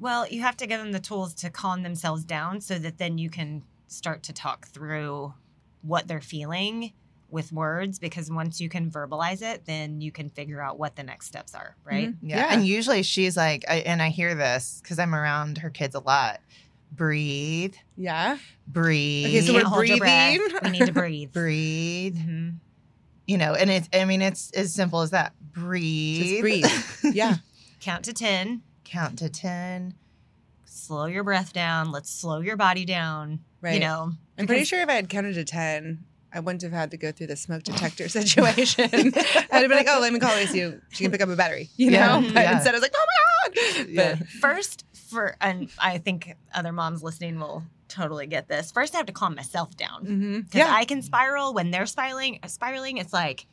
[0.00, 3.18] Well, you have to give them the tools to calm themselves down so that then
[3.18, 5.34] you can start to talk through
[5.82, 6.92] what they're feeling
[7.30, 11.02] with words because once you can verbalize it, then you can figure out what the
[11.02, 12.10] next steps are, right?
[12.10, 12.16] Mhm.
[12.22, 12.36] Yeah.
[12.38, 12.54] Yeah.
[12.54, 16.00] And usually she's like, I, and I hear this because I'm around her kids a
[16.00, 16.40] lot.
[16.94, 18.36] Breathe, Yeah.
[18.68, 20.36] breathe, Okay, so we're hold your breath.
[20.38, 20.58] breathing.
[20.62, 21.32] We need to breathe.
[21.32, 22.16] breathe.
[22.18, 22.56] Mhm.
[23.26, 25.32] You know, and it's, I mean, it's as simple as that.
[25.40, 26.40] Breathe.
[26.40, 26.66] breathe.
[27.14, 27.36] Yeah.
[27.80, 29.94] Count to 10, Count to 10.
[30.66, 31.90] slow your breath down.
[31.92, 33.40] Let's slow your body down.
[33.60, 33.74] Right.
[33.74, 36.04] You know, I'm pretty sure if I had counted to 10,
[36.34, 38.84] I wouldn't have had to go through the smoke detector situation.
[38.92, 40.74] I'd have been like, oh, let me call Lacey.
[40.90, 42.20] She can pick up a battery, you Yeah.
[42.20, 42.28] know?
[42.32, 42.54] But Yeah.
[42.54, 43.86] instead, I was like, oh my God.
[43.88, 44.14] Yeah.
[44.40, 48.72] First for and I think other moms listening will totally get this.
[48.72, 50.06] First I have to calm myself down.
[50.06, 50.36] mhm.
[50.44, 50.72] Because yeah.
[50.74, 52.38] I can spiral when they're spiraling.
[52.46, 53.46] Spiraling, it's like,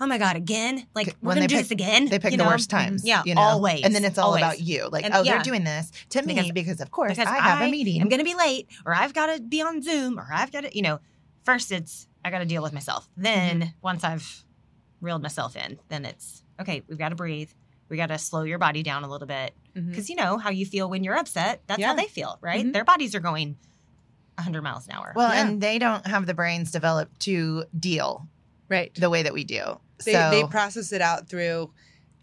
[0.00, 0.86] oh my god, again!
[0.94, 2.08] Like we're When gonna they do pick- this again.
[2.08, 3.04] They pick you the worst times.
[3.04, 3.40] Yeah, you know?
[3.40, 3.82] always.
[3.82, 4.42] And then it's all always.
[4.42, 4.88] about you.
[4.88, 5.32] Like, And- oh, yeah.
[5.34, 8.00] they're doing this to me Because- because, of course because I have I a meeting.
[8.00, 10.76] I'm gonna be late, or I've got to be on Zoom, or I've got to,
[10.76, 11.00] you know.
[11.44, 13.08] First, it's I got to deal with myself.
[13.16, 13.68] Then Mm-hmm.
[13.82, 14.44] once I've
[15.00, 16.82] reeled myself in, then it's okay.
[16.88, 17.50] We've got to breathe.
[17.90, 20.64] We got to slow your body down a little bit because you know how you
[20.64, 21.60] feel when you're upset.
[21.66, 21.88] That's Yeah.
[21.88, 22.64] how they feel, right?
[22.64, 22.72] Mhm.
[22.72, 23.56] Their bodies are going
[24.38, 25.12] 100 miles an hour.
[25.14, 25.46] well, Yeah.
[25.46, 28.26] and they don't have the brains developed to deal
[28.68, 28.92] Right.
[28.94, 29.78] the way that we do.
[30.04, 31.72] They, so they process it out through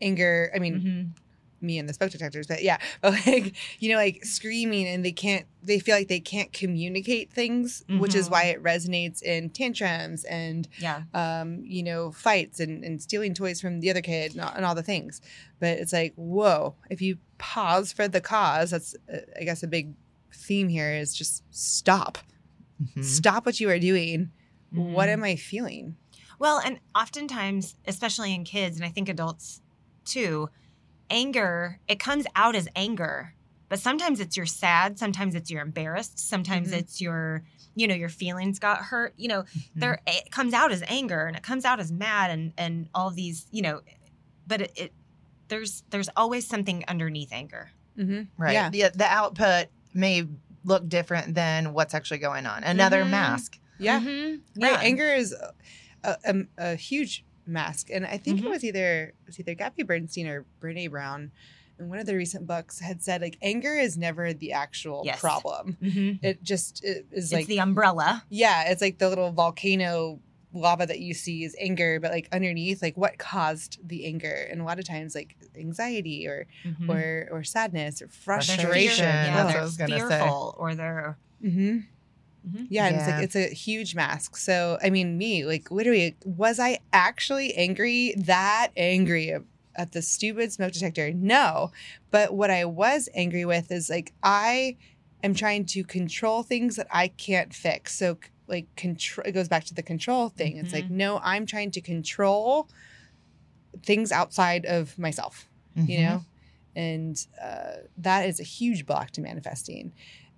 [0.02, 0.52] anger.
[0.56, 1.21] I mean, Mhm.
[1.62, 5.12] Me and the smoke detectors, but yeah, but like you know, like screaming and they
[5.12, 10.24] can't, they feel like they can't communicate things, which is why it resonates in tantrums
[10.26, 11.04] and Yeah.
[11.14, 14.66] um, you know, fights and, and stealing toys from the other kid and all, and
[14.66, 15.22] all the things.
[15.60, 19.68] But it's like, whoa, if you pause for the cause, that's, uh, I guess, a
[19.68, 19.94] big
[20.34, 22.18] theme here is just stop.
[22.82, 23.04] Mhm.
[23.04, 24.32] Stop what you are doing.
[24.72, 25.14] What Mhm.
[25.14, 25.98] am I feeling?
[26.40, 29.62] Well, and oftentimes, especially in kids, and I think adults
[30.06, 30.50] too,
[31.12, 33.36] anger, it comes out as anger.
[33.70, 36.80] But sometimes it's you're sad, sometimes it's you're embarrassed, sometimes Mhm.
[36.80, 37.44] it's your,
[37.76, 39.14] you know, your feelings got hurt.
[39.18, 39.46] You know,
[39.76, 43.12] there it comes out as anger and it comes out as mad and and all
[43.12, 43.82] these, you know,
[44.48, 44.94] but it, it
[45.48, 47.72] there's there's always something underneath anger.
[47.98, 48.22] Mm-hmm.
[48.42, 48.54] Right.
[48.54, 48.70] Yeah.
[48.70, 50.28] The, the output may
[50.66, 52.64] look different than what's actually going on.
[52.64, 53.10] Another Mhm.
[53.12, 53.58] mask.
[53.78, 54.00] Yeah.
[54.00, 54.42] Mhm.
[54.62, 54.72] Right.
[54.74, 54.80] Yeah.
[54.82, 57.90] Anger is a, a, a huge mask.
[57.92, 58.46] And I think Mhm.
[58.46, 61.32] it was either it was either Gabby Bernstein or Brene Brown
[61.80, 65.20] in one of the recent books had said like anger is never the actual Yes.
[65.20, 65.78] problem.
[65.82, 66.20] Mhm.
[66.24, 68.24] It just it is It's like the umbrella.
[68.30, 70.20] yeah, it's like the little volcano
[70.54, 74.48] lava that you see is anger, but like underneath, like what caused the anger?
[74.52, 76.90] And a lot of times like anxiety or Mhm.
[76.90, 78.66] or or sadness or frustration.
[78.66, 80.08] Frustration, fear- that's Yeah, what I they're was gonna say.
[80.20, 81.80] fearful or they're hmm
[82.48, 82.68] Mhm.
[82.70, 84.36] Yeah, and it's like it's a huge mask.
[84.38, 88.14] So I mean, me like literally, was I actually angry?
[88.18, 89.44] That angry at-
[89.76, 91.14] at the stupid smoke detector?
[91.14, 91.72] No,
[92.10, 94.78] but what I was angry with is like I
[95.24, 97.96] am trying to control things that I can't fix.
[97.96, 98.18] So
[98.48, 100.58] like control, it goes back to the control thing.
[100.58, 100.92] It's like Mhm.
[100.92, 102.68] no, I'm trying to control
[103.84, 106.02] things outside of myself you Mhm.
[106.04, 106.26] know
[106.76, 109.94] and uh, that is a huge block to manifesting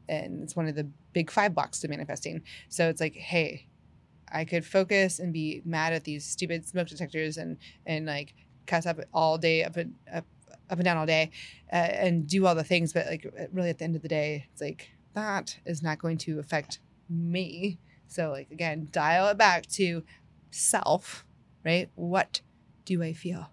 [0.09, 2.41] and it's one of the big five blocks to manifesting.
[2.69, 3.67] So it's like hey
[4.33, 8.33] i could focus and be mad at these stupid smoke detectors and and like
[8.65, 10.25] cuss up all day up and up,
[10.69, 11.29] up and down all day
[11.71, 14.47] uh, and do all the things but like really at the end of the day
[14.51, 17.77] it's like that is not going to affect me.
[18.07, 20.03] So like again dial it back to
[20.49, 21.25] self
[21.63, 21.89] right?
[21.95, 22.41] What
[22.85, 23.49] do i feel?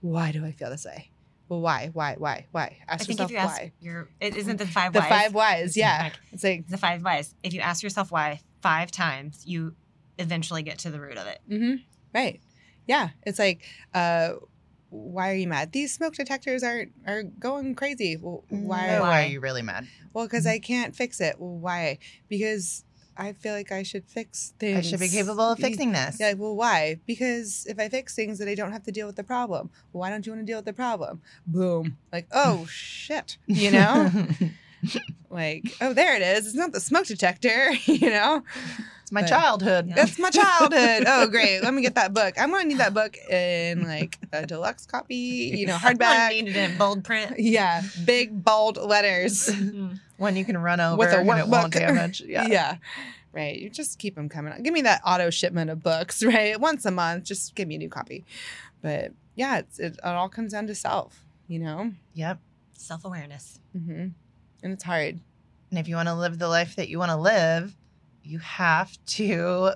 [0.00, 1.11] Why do i feel this way
[1.52, 2.78] well, why, why, why, why?
[2.88, 3.72] Ask I think yourself if you ask why.
[3.80, 5.08] your it isn't the five The whys.
[5.10, 6.04] five whys, yeah.
[6.04, 7.34] Like, It's like, the five whys.
[7.42, 9.74] If you ask yourself why five times, you
[10.18, 11.40] eventually get to the root of it.
[11.46, 11.74] hmm
[12.14, 12.40] right,
[12.86, 13.10] yeah.
[13.26, 14.30] It's like, uh,
[14.88, 15.72] why are you mad?
[15.72, 18.16] These smoke detectors are are going crazy.
[18.16, 18.98] Well, why?
[18.98, 19.00] Why?
[19.00, 19.24] Why?
[19.24, 19.86] are you really mad?
[20.14, 21.36] Well, because I can't fix it.
[21.38, 21.98] Well, why?
[22.28, 22.84] Because
[23.16, 24.78] I feel like I should fix things.
[24.78, 26.16] I should be capable of fixing this.
[26.18, 26.98] Yeah, well, why?
[27.06, 29.70] Because if I fix things, then I don't have to deal with the problem.
[29.92, 31.20] Why don't you want to deal with the problem?
[31.46, 31.96] Boom.
[32.12, 34.10] Like, oh shit, you know?
[35.30, 36.46] like, oh, there it is.
[36.46, 38.42] It's not the smoke detector, you know?
[39.02, 39.88] it's my But- childhood.
[39.88, 39.94] Yeah.
[39.94, 41.04] That's my childhood.
[41.06, 41.62] Oh, great.
[41.62, 42.34] Let me get that book.
[42.40, 45.14] I'm going to need that book in like a deluxe copy,
[45.54, 46.30] you know, I hardback.
[46.48, 47.38] it in bold print.
[47.38, 49.46] Yeah, big bold letters.
[49.48, 49.94] Mm-hmm.
[50.22, 52.20] One you can run over With a and it won't damage.
[52.26, 52.46] Yeah.
[52.46, 52.76] Yeah.
[53.32, 53.58] Right.
[53.58, 54.62] You just keep them coming.
[54.62, 56.58] Give me that auto shipment of books, right?
[56.60, 58.24] Once a month, just give me a new copy.
[58.82, 61.92] But yeah, it's, it, it all comes down to self, you know?
[62.14, 62.38] Yep.
[62.74, 63.58] Self awareness.
[63.76, 64.08] Mm-hmm.
[64.62, 65.18] And it's hard.
[65.70, 67.74] And if you want to live the life that you want to live,
[68.22, 69.72] you have to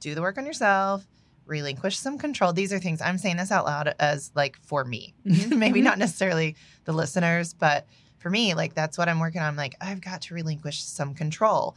[0.00, 1.06] do the work on yourself,
[1.46, 2.52] relinquish some control.
[2.52, 5.14] These are things I'm saying this out loud as like for me.
[5.24, 5.84] Maybe Mhm.
[5.84, 7.86] not necessarily the listeners, but
[8.24, 9.48] for me, like that's what I'm working on.
[9.48, 11.76] I'm like, I've got to relinquish some control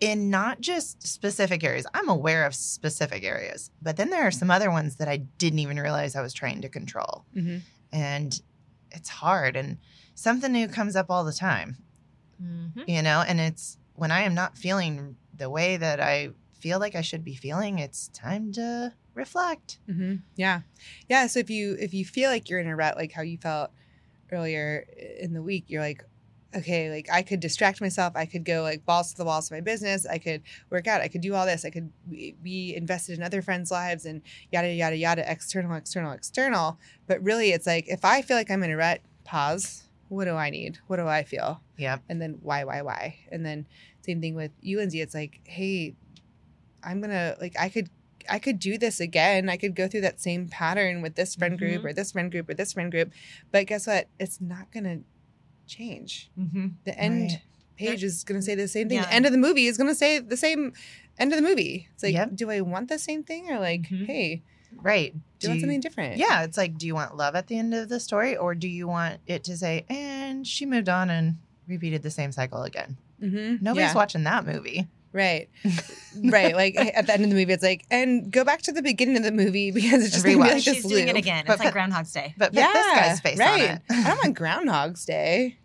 [0.00, 1.86] in not just specific areas.
[1.94, 5.60] I'm aware of specific areas, but then there are some other ones that I didn't
[5.60, 7.24] even realize I was trying to control.
[7.32, 7.58] hmm
[7.90, 8.38] And
[8.90, 9.78] it's hard and
[10.14, 11.78] something new comes up all the time
[12.42, 12.82] Mm-hmm.
[12.88, 16.96] you know and it's when i am not feeling the way that i feel like
[16.96, 20.62] i should be feeling it's time to reflect hmm Yeah.
[21.08, 21.26] Yeah.
[21.28, 23.70] So if you, if you feel like you're in a rut, like how you felt
[24.32, 24.86] earlier
[25.20, 26.04] in the week, you're like,
[26.54, 28.14] okay, like I could distract myself.
[28.16, 30.06] I could go like balls to the walls to my business.
[30.06, 31.00] I could work out.
[31.00, 31.64] I could do all this.
[31.64, 36.78] I could be- invested in other friends' lives and yada, yada, yada, external, external, external.
[37.06, 39.84] But really, it's like if I feel like I'm in a rut, pause.
[40.08, 40.78] What do I need?
[40.88, 41.62] What do I feel?
[41.78, 41.98] Yeah.
[42.10, 43.16] And then why, why, why?
[43.30, 43.64] And then
[44.04, 45.00] same thing with you, Lindsay.
[45.00, 45.96] It's like, hey,
[46.84, 47.88] I'm gonna like I could
[48.28, 49.48] I could do this again.
[49.48, 51.84] I could go through that same pattern with this friend group Mhm.
[51.86, 53.12] or this friend group or this friend group.
[53.50, 54.08] But guess what?
[54.18, 55.00] It's not gonna
[55.66, 56.30] change.
[56.38, 56.66] Mm-hmm.
[56.84, 57.42] The end Right.
[57.76, 58.98] page is gonna say the same thing.
[58.98, 59.04] Yeah.
[59.06, 60.72] The end of the movie is gonna say the same
[61.18, 61.88] end of the movie.
[61.94, 62.36] It's like, Yep.
[62.36, 64.06] do I want the same thing or like, Mhm.
[64.06, 64.42] hey,
[64.80, 66.16] right do, you want something different?
[66.16, 68.66] yeah it's like do you want love at the end of the story or do
[68.66, 71.36] you want it to say and she moved on and
[71.68, 73.62] repeated the same cycle again Mm-hmm.
[73.62, 73.94] nobody's yeah.
[73.94, 75.48] watching that movie Right.
[76.24, 76.54] right.
[76.54, 79.16] Like at the end of the movie, it's like, and go back to the beginning
[79.18, 80.38] of the movie because it's just Rewatch.
[80.38, 81.44] like this She's doing it again.
[81.46, 82.34] But- It's like Groundhog's Day.
[82.38, 83.70] But put Yeah, this guy's face right.
[83.70, 83.82] on it.
[83.90, 85.58] I don't want Groundhog's Day.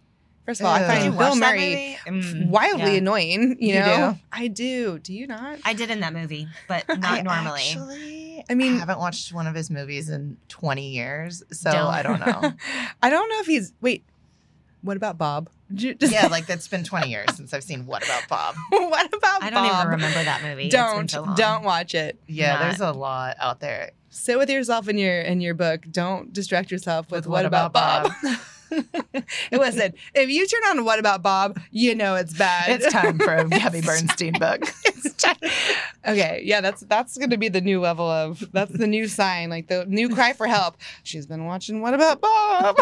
[0.46, 2.98] First of all, I find you Bill Murray Mm, wildly yeah.
[3.00, 3.58] annoying.
[3.60, 4.20] You, You know, do?
[4.32, 4.98] I do.
[5.00, 5.60] Do you not?
[5.66, 7.62] I did in that movie, but not I normally.
[7.68, 11.88] Actually, I mean- I haven't watched one of his movies in 20 years, so Don't.
[11.88, 12.54] I don't know.
[13.02, 13.74] I don't know if he's.
[13.82, 14.06] Wait.
[14.84, 15.50] What about Bob?
[15.70, 18.56] Did you just- yeah, like that's been 20 years since I've seen What About Bob.
[18.70, 19.44] what about Bob?
[19.44, 19.80] I don't Bob?
[19.80, 20.70] even remember that movie.
[20.70, 22.20] Don't so don't watch it.
[22.28, 23.92] Yeah, Not- there's a lot out there.
[24.10, 25.86] Sit with yourself in your in your book.
[25.92, 28.12] Don't distract yourself with, With what, about, Bob.
[29.52, 32.70] Listen, if you turn on What About Bob, you know it's bad.
[32.70, 34.64] It's time for a Gabby Bernstein book.
[36.06, 39.68] Okay, yeah, that's that's gonna be the new level of that's the new sign, like
[39.68, 40.78] the new cry for help.
[41.04, 42.78] She's been watching What About Bob?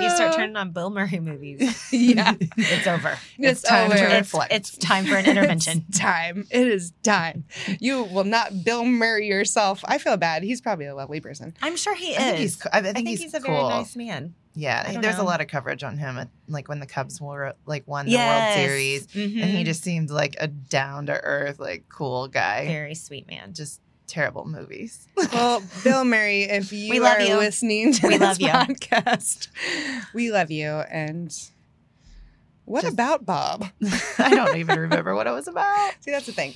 [0.00, 1.88] You start turning on Bill Murray movies.
[1.92, 3.18] yeah, It's over.
[3.38, 4.04] it's, time to over.
[4.06, 4.52] It's, reflect.
[4.52, 5.84] it's time for an intervention.
[5.88, 6.46] It's time.
[6.50, 7.44] It is time.
[7.80, 9.82] You will not Bill Murray yourself.
[9.86, 10.42] I feel bad.
[10.42, 11.54] He's probably a lovely person.
[11.62, 12.40] I'm sure he I think is.
[12.40, 13.54] he's, I think, I think he's, he's, a cool.
[13.54, 14.34] very nice man.
[14.54, 15.22] Yeah, there's know.
[15.22, 18.12] a lot of coverage on him, at, like when the Cubs were like won the
[18.12, 18.56] Yes.
[18.58, 19.64] World Series, and he Mhm.
[19.64, 22.66] just seemed like a down to earth, like cool guy.
[22.66, 23.52] very sweet man.
[23.54, 25.06] Just terrible movies.
[25.32, 27.36] Well, Bill Murray, if you We are you.
[27.36, 28.48] listening to We this love you.
[28.48, 29.48] podcast,
[30.14, 30.66] we love you.
[30.68, 31.32] And
[32.64, 33.66] what Just- about Bob?
[34.18, 35.92] I don't even remember what it was about.
[36.00, 36.54] See, that's the thing.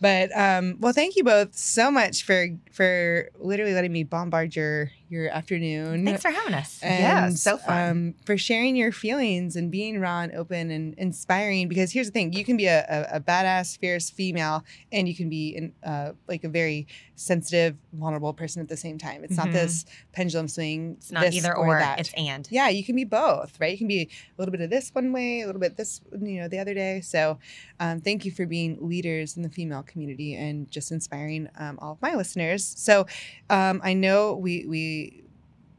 [0.00, 4.90] But um, well, thank you both so much for for literally letting me bombard your
[5.08, 6.04] your afternoon.
[6.04, 6.80] Thanks for having us.
[6.82, 7.90] and Yeah, so fun.
[7.90, 11.68] Um, for sharing your feelings and being raw and open and inspiring.
[11.68, 15.14] Because here's the thing: you can be a, a, a badass, fierce female, and you
[15.14, 19.24] can be in, uh, like a very sensitive, vulnerable person at the same time.
[19.24, 19.52] It's not Mhm.
[19.52, 20.94] this pendulum swing.
[20.98, 21.98] It's not either or, that.
[22.00, 22.46] it's and.
[22.50, 23.72] yeah, you can be both, right?
[23.72, 24.08] You can be a
[24.40, 27.00] little bit of this one way, a little bit this, you know, the other day.
[27.00, 27.38] So,
[27.80, 31.92] um, thank you for being leaders in the female community and just inspiring um, all
[31.92, 32.64] of my listeners.
[32.76, 33.06] So,
[33.50, 35.24] um, I know we we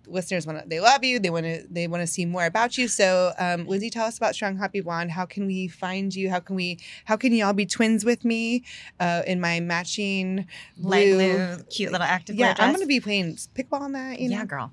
[0.10, 2.78] listeners want to they love you they want to they want to see more about
[2.78, 2.88] you.
[2.88, 6.30] So um, lindsay tell us about strong happy blonde how can we find you?
[6.30, 8.64] How can we how can y'all be twins with me
[9.00, 10.48] uh, in my matching
[10.78, 14.30] Light blue, blue, cute little active yeah i'm gonna be playing pickleball on that you
[14.30, 14.38] know?
[14.38, 14.72] Yeah, girl.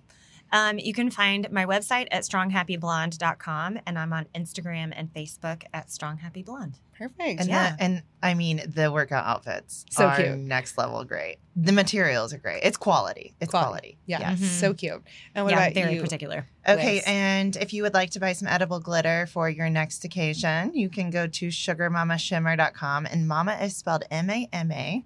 [0.53, 5.89] Um, you can find my website at stronghappyblonde.com and I'm on Instagram and Facebook at
[5.89, 6.75] stronghappyblonde.
[6.97, 7.71] perfect And Yeah.
[7.71, 10.39] that, and I mean the workout outfits So are cute.
[10.39, 11.37] next level great.
[11.55, 12.61] The materials are great.
[12.63, 13.35] It's quality.
[13.41, 13.71] It's Quality.
[13.71, 13.99] quality.
[14.07, 14.41] yeah Yes.
[14.41, 14.45] Mhm.
[14.61, 15.03] so cute
[15.35, 16.47] and what yeah, about very you particular.
[16.67, 17.05] Okay, Liz?
[17.07, 20.89] and if you would like to buy some edible glitter for your next occasion, you
[20.89, 25.05] can go to sugarmamashimmer.com and mama is spelled M A M A.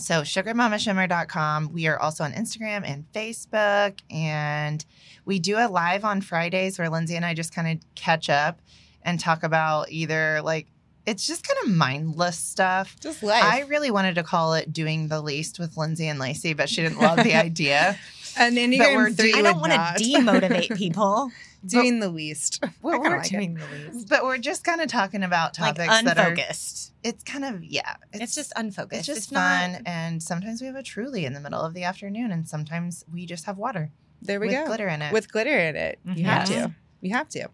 [0.00, 1.72] So sugarmamashimmer.com.
[1.72, 4.84] We are also on Instagram and Facebook and
[5.24, 8.60] we do a live on Fridays where Lindsay and I just kind of catch up
[9.02, 10.66] and talk about either like
[11.06, 12.96] it's just kind of mindless stuff.
[13.00, 16.52] just life I really wanted to call it doing the least with Lindsay and Lacey,
[16.52, 17.98] but she didn't love the idea.
[18.36, 21.30] and Enneagram but we're three I don't want to demotivate people.
[21.64, 24.08] Doing the least kinda we're like doing the least.
[24.08, 26.28] But we're just kind of talking about Like topics that are.
[26.30, 26.92] unfocused.
[27.02, 27.96] It's kind of yeah.
[28.12, 29.08] It's, just unfocused.
[29.08, 31.84] it's just not- fun, and sometimes we have a truly in the middle of the
[31.84, 33.90] afternoon, and sometimes we just have water
[34.22, 35.12] there we with go glitter in it.
[35.12, 35.98] with glitter in it.
[36.04, 36.26] You Mhm.
[36.26, 36.74] have to.
[37.00, 37.48] You have to.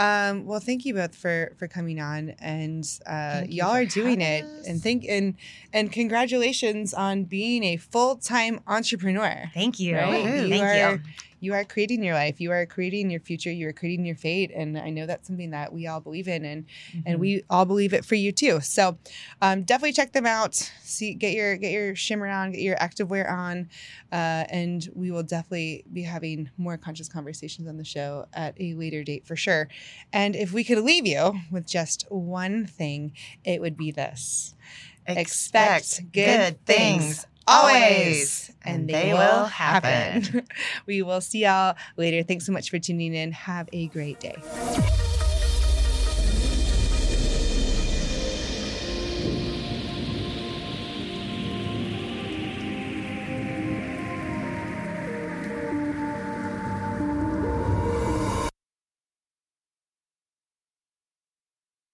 [0.00, 4.20] Um, well, thank you both for for coming on, and uh, you y'all are doing
[4.20, 4.66] it, us.
[4.66, 5.36] and thank and
[5.72, 9.50] and congratulations on being a full time entrepreneur.
[9.54, 9.94] Thank you.
[9.96, 10.24] Right?
[10.24, 10.42] Woohoo.
[10.44, 11.00] You Thank are you.
[11.42, 12.40] You are creating your life.
[12.40, 13.50] You are creating your future.
[13.50, 16.44] You are creating your fate, and I know that's something that we all believe in,
[16.44, 16.66] and
[17.04, 18.60] and we all believe it for you too.
[18.60, 18.96] So
[19.42, 20.54] um, definitely check them out.
[20.54, 23.68] See, get your get your shimmer on, get your activewear on,
[24.12, 28.74] uh, and we will definitely be having more conscious conversations on the show at a
[28.74, 29.68] later date for sure.
[30.12, 33.14] And if we could leave you with just one thing,
[33.44, 34.54] it would be this:
[35.08, 40.46] expect good things always, and they will happen.
[40.86, 42.22] we will see y'all later.
[42.22, 43.32] Thanks so much for tuning in.
[43.32, 44.36] Have a great day.